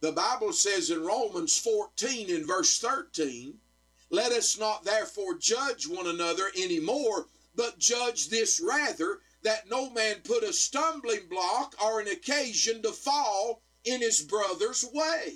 The 0.00 0.12
Bible 0.12 0.52
says 0.52 0.90
in 0.90 1.02
Romans 1.02 1.56
14 1.58 2.28
in 2.28 2.46
verse 2.46 2.78
13, 2.78 3.54
Let 4.10 4.32
us 4.32 4.58
not 4.58 4.84
therefore 4.84 5.38
judge 5.38 5.88
one 5.88 6.06
another 6.06 6.44
any 6.54 6.80
more, 6.80 7.28
but 7.56 7.78
judge 7.78 8.28
this 8.28 8.60
rather, 8.60 9.20
that 9.44 9.70
no 9.70 9.90
man 9.90 10.16
put 10.24 10.42
a 10.42 10.52
stumbling 10.52 11.28
block 11.30 11.74
or 11.82 12.00
an 12.00 12.08
occasion 12.08 12.82
to 12.82 12.92
fall 12.92 13.62
in 13.84 14.00
his 14.00 14.20
brother's 14.20 14.84
way. 14.92 15.34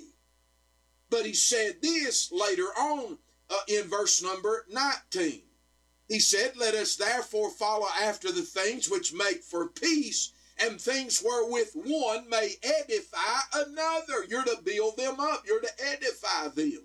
But 1.11 1.25
he 1.25 1.35
said 1.35 1.81
this 1.81 2.31
later 2.33 2.65
on, 2.65 3.19
uh, 3.51 3.61
in 3.69 3.89
verse 3.89 4.23
number 4.23 4.67
19. 4.71 5.43
He 6.09 6.21
said, 6.21 6.57
Let 6.57 6.75
us 6.75 6.97
therefore 6.97 7.51
follow 7.51 7.87
after 8.01 8.33
the 8.33 8.43
things 8.43 8.91
which 8.91 9.13
make 9.13 9.43
for 9.43 9.69
peace 9.69 10.33
and 10.59 10.81
things 10.81 11.23
wherewith 11.23 11.71
one 11.75 12.29
may 12.29 12.57
edify 12.63 13.41
another. 13.55 14.25
You're 14.29 14.45
to 14.45 14.59
build 14.65 14.97
them 14.97 15.21
up, 15.21 15.45
you're 15.47 15.61
to 15.61 15.87
edify 15.93 16.49
them. 16.49 16.83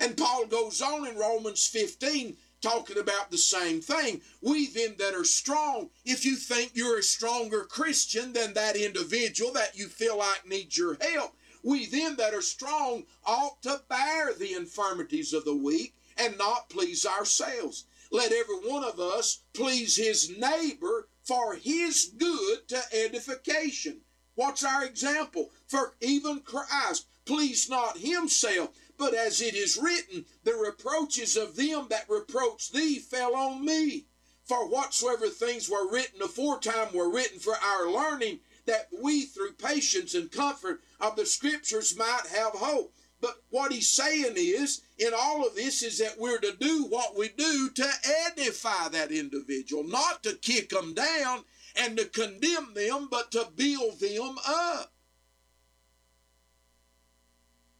And 0.00 0.16
Paul 0.16 0.46
goes 0.46 0.82
on 0.82 1.06
in 1.06 1.16
Romans 1.16 1.66
15 1.68 2.36
talking 2.64 2.98
about 2.98 3.30
the 3.30 3.36
same 3.36 3.82
thing. 3.82 4.22
We 4.40 4.68
then 4.68 4.94
that 4.98 5.14
are 5.14 5.24
strong, 5.24 5.90
if 6.06 6.24
you 6.24 6.34
think 6.34 6.72
you're 6.72 6.98
a 6.98 7.02
stronger 7.02 7.64
Christian 7.64 8.32
than 8.32 8.54
that 8.54 8.74
individual 8.74 9.52
that 9.52 9.76
you 9.76 9.88
feel 9.88 10.16
like 10.16 10.48
needs 10.48 10.78
your 10.78 10.96
help, 10.98 11.36
we 11.62 11.84
then 11.84 12.16
that 12.16 12.32
are 12.32 12.40
strong 12.40 13.04
ought 13.26 13.62
to 13.62 13.82
bear 13.90 14.32
the 14.32 14.54
infirmities 14.54 15.34
of 15.34 15.44
the 15.44 15.54
weak 15.54 15.94
and 16.16 16.38
not 16.38 16.70
please 16.70 17.04
ourselves. 17.04 17.84
Let 18.10 18.32
every 18.32 18.56
one 18.56 18.82
of 18.82 18.98
us 18.98 19.40
please 19.52 19.96
his 19.96 20.30
neighbor 20.38 21.08
for 21.22 21.56
his 21.56 22.12
good 22.16 22.66
to 22.68 22.80
edification. 22.92 24.00
What's 24.36 24.64
our 24.64 24.84
example? 24.84 25.50
For 25.66 25.94
even 26.00 26.40
Christ 26.40 27.06
pleased 27.26 27.68
not 27.68 27.98
himself, 27.98 28.70
but 28.98 29.14
as 29.14 29.40
it 29.40 29.54
is 29.54 29.76
written, 29.76 30.24
the 30.44 30.54
reproaches 30.54 31.36
of 31.36 31.56
them 31.56 31.88
that 31.90 32.08
reproach 32.08 32.70
thee 32.70 32.98
fell 32.98 33.34
on 33.34 33.64
me. 33.64 34.06
For 34.44 34.68
whatsoever 34.68 35.28
things 35.28 35.68
were 35.68 35.90
written 35.90 36.22
aforetime 36.22 36.92
were 36.92 37.10
written 37.10 37.38
for 37.38 37.56
our 37.56 37.90
learning, 37.90 38.40
that 38.66 38.88
we 39.02 39.26
through 39.26 39.52
patience 39.52 40.14
and 40.14 40.30
comfort 40.30 40.82
of 41.00 41.16
the 41.16 41.26
scriptures 41.26 41.96
might 41.96 42.26
have 42.30 42.52
hope. 42.52 42.94
But 43.20 43.42
what 43.50 43.72
he's 43.72 43.88
saying 43.88 44.34
is, 44.36 44.82
in 44.98 45.12
all 45.16 45.46
of 45.46 45.54
this, 45.54 45.82
is 45.82 45.98
that 45.98 46.18
we're 46.18 46.40
to 46.40 46.56
do 46.58 46.84
what 46.84 47.16
we 47.16 47.28
do 47.28 47.70
to 47.70 47.90
edify 48.26 48.88
that 48.88 49.10
individual, 49.10 49.84
not 49.84 50.22
to 50.24 50.34
kick 50.34 50.70
them 50.70 50.92
down 50.92 51.44
and 51.76 51.96
to 51.96 52.04
condemn 52.04 52.74
them, 52.74 53.08
but 53.10 53.30
to 53.32 53.48
build 53.56 54.00
them 54.00 54.36
up. 54.46 54.93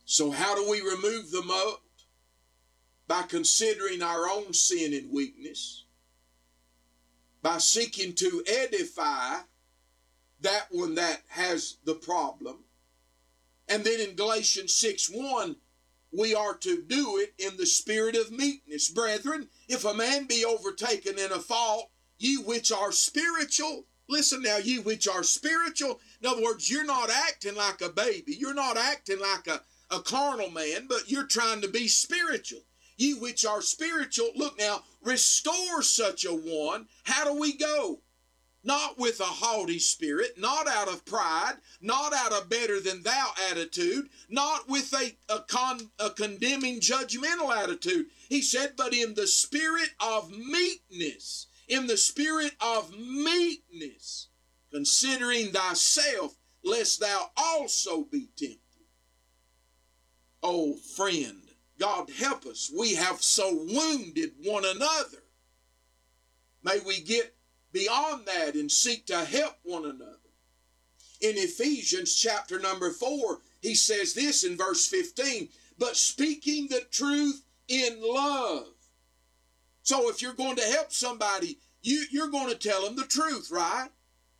So, 0.04 0.30
how 0.30 0.54
do 0.54 0.68
we 0.68 0.80
remove 0.80 1.30
the 1.30 1.42
mold? 1.42 1.78
By 3.06 3.22
considering 3.22 4.02
our 4.02 4.28
own 4.28 4.52
sin 4.54 4.94
and 4.94 5.12
weakness, 5.12 5.84
by 7.42 7.58
seeking 7.58 8.14
to 8.14 8.42
edify 8.46 9.40
that 10.40 10.66
one 10.70 10.94
that 10.94 11.22
has 11.28 11.76
the 11.84 11.94
problem, 11.94 12.64
and 13.68 13.84
then 13.84 14.00
in 14.00 14.16
Galatians 14.16 14.74
6 14.76 15.10
1, 15.10 15.56
we 16.12 16.34
are 16.34 16.54
to 16.54 16.82
do 16.82 17.18
it 17.18 17.34
in 17.38 17.56
the 17.56 17.66
spirit 17.66 18.14
of 18.14 18.30
meekness. 18.30 18.88
Brethren, 18.88 19.48
if 19.68 19.84
a 19.84 19.94
man 19.94 20.26
be 20.26 20.44
overtaken 20.44 21.18
in 21.18 21.32
a 21.32 21.40
fault, 21.40 21.90
ye 22.18 22.36
which 22.38 22.70
are 22.70 22.92
spiritual, 22.92 23.86
listen 24.08 24.42
now, 24.42 24.58
ye 24.58 24.78
which 24.78 25.08
are 25.08 25.22
spiritual. 25.22 26.00
In 26.20 26.28
other 26.28 26.42
words, 26.42 26.70
you're 26.70 26.84
not 26.84 27.10
acting 27.10 27.56
like 27.56 27.80
a 27.80 27.88
baby. 27.88 28.36
You're 28.38 28.54
not 28.54 28.76
acting 28.76 29.18
like 29.18 29.46
a, 29.46 29.60
a 29.90 30.00
carnal 30.00 30.50
man, 30.50 30.86
but 30.88 31.10
you're 31.10 31.26
trying 31.26 31.60
to 31.62 31.68
be 31.68 31.88
spiritual. 31.88 32.60
Ye 32.96 33.14
which 33.14 33.44
are 33.44 33.60
spiritual, 33.60 34.30
look 34.36 34.58
now, 34.58 34.84
restore 35.02 35.82
such 35.82 36.24
a 36.24 36.34
one. 36.34 36.86
How 37.04 37.24
do 37.24 37.38
we 37.38 37.56
go? 37.56 38.00
not 38.64 38.98
with 38.98 39.20
a 39.20 39.24
haughty 39.24 39.78
spirit, 39.78 40.38
not 40.38 40.66
out 40.66 40.88
of 40.88 41.04
pride, 41.04 41.54
not 41.80 42.14
out 42.14 42.32
of 42.32 42.48
better 42.48 42.80
than 42.80 43.02
thou 43.02 43.32
attitude, 43.50 44.08
not 44.30 44.68
with 44.68 44.92
a, 44.94 45.14
a, 45.32 45.40
con, 45.40 45.90
a 45.98 46.10
condemning 46.10 46.80
judgmental 46.80 47.54
attitude. 47.54 48.06
He 48.28 48.40
said, 48.40 48.72
but 48.76 48.94
in 48.94 49.14
the 49.14 49.26
spirit 49.26 49.90
of 50.00 50.30
meekness, 50.30 51.46
in 51.68 51.86
the 51.86 51.98
spirit 51.98 52.52
of 52.60 52.90
meekness, 52.98 54.28
considering 54.72 55.52
thyself, 55.52 56.34
lest 56.64 57.00
thou 57.00 57.30
also 57.36 58.04
be 58.04 58.28
tempted. 58.36 58.58
Oh, 60.46 60.74
friend, 60.74 61.40
God 61.80 62.10
help 62.10 62.44
us. 62.44 62.70
We 62.76 62.96
have 62.96 63.22
so 63.22 63.50
wounded 63.54 64.32
one 64.42 64.66
another. 64.66 65.22
May 66.62 66.80
we 66.86 67.00
get 67.00 67.34
beyond 67.72 68.26
that 68.26 68.54
and 68.54 68.70
seek 68.70 69.06
to 69.06 69.24
help 69.24 69.54
one 69.62 69.86
another. 69.86 70.18
In 71.22 71.38
Ephesians 71.38 72.14
chapter 72.14 72.58
number 72.58 72.90
4, 72.90 73.38
he 73.62 73.74
says 73.74 74.12
this 74.12 74.44
in 74.44 74.58
verse 74.58 74.86
15, 74.86 75.48
but 75.78 75.96
speaking 75.96 76.68
the 76.68 76.82
truth 76.90 77.42
in 77.68 78.02
love. 78.02 78.66
So 79.82 80.10
if 80.10 80.20
you're 80.20 80.34
going 80.34 80.56
to 80.56 80.62
help 80.62 80.92
somebody, 80.92 81.56
you, 81.80 82.04
you're 82.10 82.30
going 82.30 82.50
to 82.50 82.54
tell 82.54 82.84
them 82.84 82.96
the 82.96 83.06
truth, 83.06 83.50
right? 83.50 83.88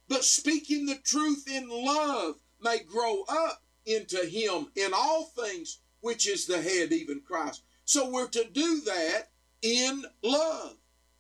But 0.09 0.25
speaking 0.25 0.85
the 0.85 0.99
truth 0.99 1.49
in 1.51 1.71
love 1.71 2.35
may 2.61 2.81
grow 2.81 3.23
up 3.27 3.62
into 3.87 4.19
him 4.27 4.69
in 4.77 4.93
all 4.95 5.25
things, 5.25 5.79
which 6.05 6.29
is 6.29 6.45
the 6.45 6.61
head, 6.61 6.93
even 6.93 7.23
Christ. 7.27 7.62
So 7.87 8.11
we're 8.11 8.29
to 8.29 8.45
do 8.45 8.83
that 8.83 9.31
in 9.62 10.05
love. 10.23 10.77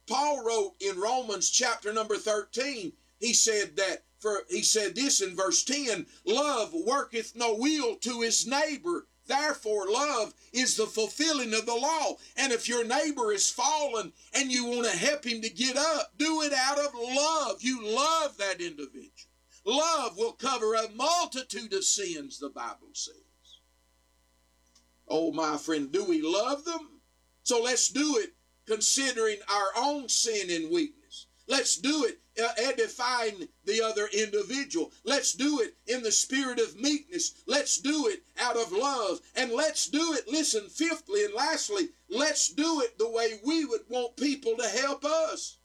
Paul 0.06 0.44
wrote 0.44 0.74
in 0.78 1.00
Romans 1.00 1.48
chapter 1.48 1.90
number 1.90 2.16
13, 2.16 2.92
he 3.18 3.32
said 3.32 3.76
that 3.76 4.02
for 4.18 4.42
he 4.50 4.62
said 4.62 4.94
this 4.94 5.22
in 5.22 5.34
verse 5.34 5.64
10, 5.64 6.06
love 6.26 6.74
worketh 6.74 7.34
no 7.34 7.54
will 7.54 7.96
to 7.96 8.20
his 8.20 8.46
neighbor. 8.46 9.06
Therefore, 9.26 9.90
love 9.90 10.34
is 10.52 10.76
the 10.76 10.86
fulfilling 10.86 11.54
of 11.54 11.64
the 11.64 11.74
law. 11.74 12.16
And 12.36 12.52
if 12.52 12.68
your 12.68 12.84
neighbor 12.84 13.32
is 13.32 13.50
fallen 13.50 14.12
and 14.34 14.52
you 14.52 14.66
want 14.66 14.84
to 14.84 14.96
help 14.96 15.24
him 15.24 15.40
to 15.40 15.48
get 15.48 15.78
up, 15.78 16.12
do 16.18 16.42
it 16.42 16.52
out 16.52 16.78
of 16.78 16.92
love. 16.94 17.62
You 17.62 17.86
love 17.86 18.36
that 18.36 18.60
individual. 18.60 19.10
Love 19.64 20.18
will 20.18 20.32
cover 20.32 20.74
a 20.74 20.90
multitude 20.90 21.72
of 21.72 21.84
sins, 21.84 22.38
the 22.38 22.50
Bible 22.50 22.88
says. 22.92 23.14
Oh, 25.16 25.30
my 25.30 25.56
friend, 25.58 25.92
do 25.92 26.02
we 26.04 26.20
love 26.22 26.64
them? 26.64 27.00
So 27.44 27.62
let's 27.62 27.88
do 27.88 28.16
it 28.18 28.34
considering 28.66 29.36
our 29.48 29.84
own 29.84 30.08
sin 30.08 30.50
and 30.50 30.72
weakness. 30.72 31.26
Let's 31.46 31.76
do 31.76 32.04
it 32.04 32.18
uh, 32.42 32.48
edifying 32.58 33.46
the 33.64 33.80
other 33.80 34.08
individual. 34.12 34.90
Let's 35.04 35.32
do 35.32 35.60
it 35.60 35.76
in 35.86 36.02
the 36.02 36.10
spirit 36.10 36.58
of 36.58 36.80
meekness. 36.80 37.44
Let's 37.46 37.76
do 37.76 38.08
it 38.08 38.24
out 38.40 38.56
of 38.56 38.72
love. 38.72 39.20
And 39.36 39.52
let's 39.52 39.86
do 39.86 40.14
it, 40.14 40.26
listen, 40.26 40.68
fifthly 40.68 41.24
and 41.24 41.32
lastly, 41.32 41.90
let's 42.08 42.48
do 42.48 42.80
it 42.80 42.98
the 42.98 43.08
way 43.08 43.38
we 43.46 43.64
would 43.64 43.82
want 43.88 44.16
people 44.16 44.56
to 44.56 44.68
help 44.68 45.04
us. 45.04 45.58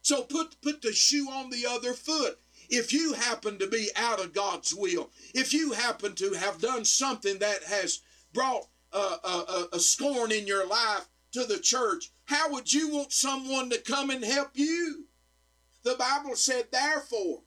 So 0.00 0.24
put, 0.24 0.60
put 0.60 0.82
the 0.82 0.92
shoe 0.92 1.28
on 1.30 1.50
the 1.50 1.66
other 1.70 1.92
foot. 1.92 2.40
If 2.68 2.92
you 2.92 3.12
happen 3.12 3.60
to 3.60 3.68
be 3.68 3.90
out 3.94 4.18
of 4.18 4.32
God's 4.32 4.74
will, 4.74 5.10
if 5.34 5.54
you 5.54 5.70
happen 5.70 6.16
to 6.16 6.32
have 6.32 6.60
done 6.60 6.84
something 6.84 7.38
that 7.38 7.62
has 7.62 8.00
brought 8.32 8.66
a, 8.92 9.18
a, 9.28 9.68
a 9.74 9.80
scorn 9.80 10.32
in 10.32 10.46
your 10.46 10.66
life 10.66 11.06
to 11.32 11.44
the 11.44 11.58
church, 11.58 12.10
how 12.24 12.50
would 12.50 12.72
you 12.72 12.88
want 12.88 13.12
someone 13.12 13.70
to 13.70 13.78
come 13.78 14.10
and 14.10 14.24
help 14.24 14.50
you? 14.54 15.06
The 15.82 15.94
Bible 15.94 16.36
said, 16.36 16.66
therefore, 16.70 17.42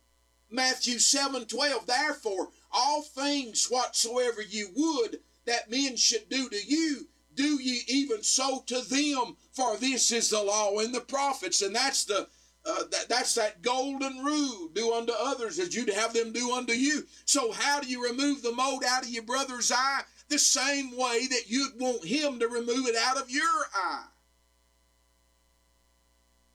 Matthew 0.50 1.00
7 1.00 1.46
12, 1.46 1.88
therefore, 1.88 2.50
all 2.72 3.02
things 3.02 3.68
whatsoever 3.68 4.42
you 4.42 4.70
would 4.76 5.20
that 5.46 5.70
men 5.70 5.96
should 5.96 6.30
do 6.30 6.50
to 6.50 6.60
you, 6.66 7.08
do 7.34 7.62
ye 7.62 7.82
even 7.88 8.24
so 8.24 8.64
to 8.68 8.82
them, 8.82 9.38
for 9.52 9.78
this 9.78 10.12
is 10.12 10.30
the 10.30 10.42
law 10.42 10.78
and 10.80 10.94
the 10.94 11.02
prophets. 11.02 11.62
And 11.62 11.76
that's 11.76 12.06
the 12.06 12.28
uh, 12.68 12.84
that, 12.90 13.08
that's 13.08 13.36
that 13.36 13.62
golden 13.62 14.24
rule 14.24 14.70
do 14.74 14.92
unto 14.92 15.14
others 15.20 15.60
as 15.60 15.76
you'd 15.76 15.94
have 15.94 16.14
them 16.14 16.32
do 16.32 16.52
unto 16.52 16.74
you. 16.74 17.06
So, 17.26 17.52
how 17.52 17.80
do 17.80 17.88
you 17.88 18.04
remove 18.04 18.42
the 18.42 18.54
mote 18.54 18.84
out 18.84 19.04
of 19.04 19.10
your 19.10 19.24
brother's 19.24 19.72
eye? 19.72 20.02
The 20.28 20.40
same 20.40 20.98
way 20.98 21.28
that 21.28 21.44
you'd 21.48 21.80
want 21.80 22.06
him 22.06 22.40
to 22.40 22.48
remove 22.48 22.88
it 22.88 22.96
out 22.96 23.18
of 23.18 23.30
your 23.30 23.44
eye. 23.74 24.06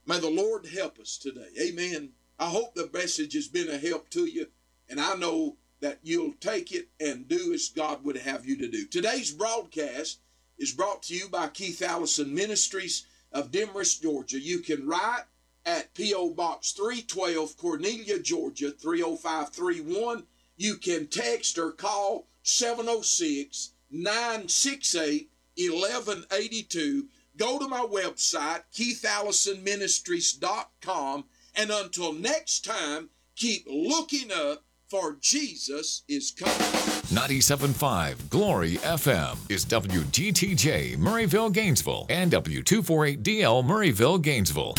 May 0.05 0.19
the 0.19 0.29
Lord 0.29 0.65
help 0.65 0.99
us 0.99 1.17
today. 1.17 1.47
Amen. 1.61 2.09
I 2.37 2.49
hope 2.49 2.73
the 2.73 2.89
message 2.91 3.33
has 3.33 3.47
been 3.47 3.69
a 3.69 3.77
help 3.77 4.09
to 4.09 4.25
you, 4.25 4.47
and 4.89 4.99
I 4.99 5.15
know 5.15 5.57
that 5.79 5.99
you'll 6.03 6.33
take 6.33 6.71
it 6.71 6.89
and 6.99 7.27
do 7.27 7.53
as 7.53 7.69
God 7.69 8.03
would 8.03 8.17
have 8.17 8.45
you 8.45 8.57
to 8.57 8.67
do. 8.67 8.85
Today's 8.87 9.31
broadcast 9.31 10.19
is 10.57 10.73
brought 10.73 11.03
to 11.03 11.15
you 11.15 11.29
by 11.29 11.47
Keith 11.47 11.81
Allison 11.81 12.33
Ministries 12.33 13.05
of 13.31 13.51
Demorest, 13.51 14.01
Georgia. 14.01 14.39
You 14.39 14.59
can 14.59 14.87
write 14.87 15.23
at 15.65 15.93
P.O. 15.93 16.31
Box 16.31 16.71
312, 16.71 17.57
Cornelia, 17.57 18.19
Georgia 18.19 18.71
30531. 18.71 20.23
You 20.57 20.75
can 20.75 21.07
text 21.07 21.57
or 21.57 21.71
call 21.71 22.27
706 22.43 23.71
968 23.91 25.29
1182 25.57 27.07
go 27.37 27.59
to 27.59 27.67
my 27.67 27.81
website, 27.81 28.61
keithallisonministries.com, 28.73 31.25
and 31.55 31.69
until 31.71 32.13
next 32.13 32.63
time, 32.63 33.09
keep 33.35 33.65
looking 33.67 34.31
up, 34.31 34.63
for 34.89 35.17
Jesus 35.21 36.03
is 36.09 36.31
coming. 36.31 36.53
97.5 36.53 38.29
Glory 38.29 38.75
FM 38.75 39.37
is 39.49 39.65
WGTJ 39.65 40.97
Murrayville, 40.97 41.53
Gainesville, 41.53 42.05
and 42.09 42.29
W248DL 42.31 43.63
Murrayville, 43.63 44.21
Gainesville. 44.21 44.75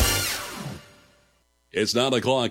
It's 1.71 1.95
9 1.95 2.13
o'clock. 2.13 2.41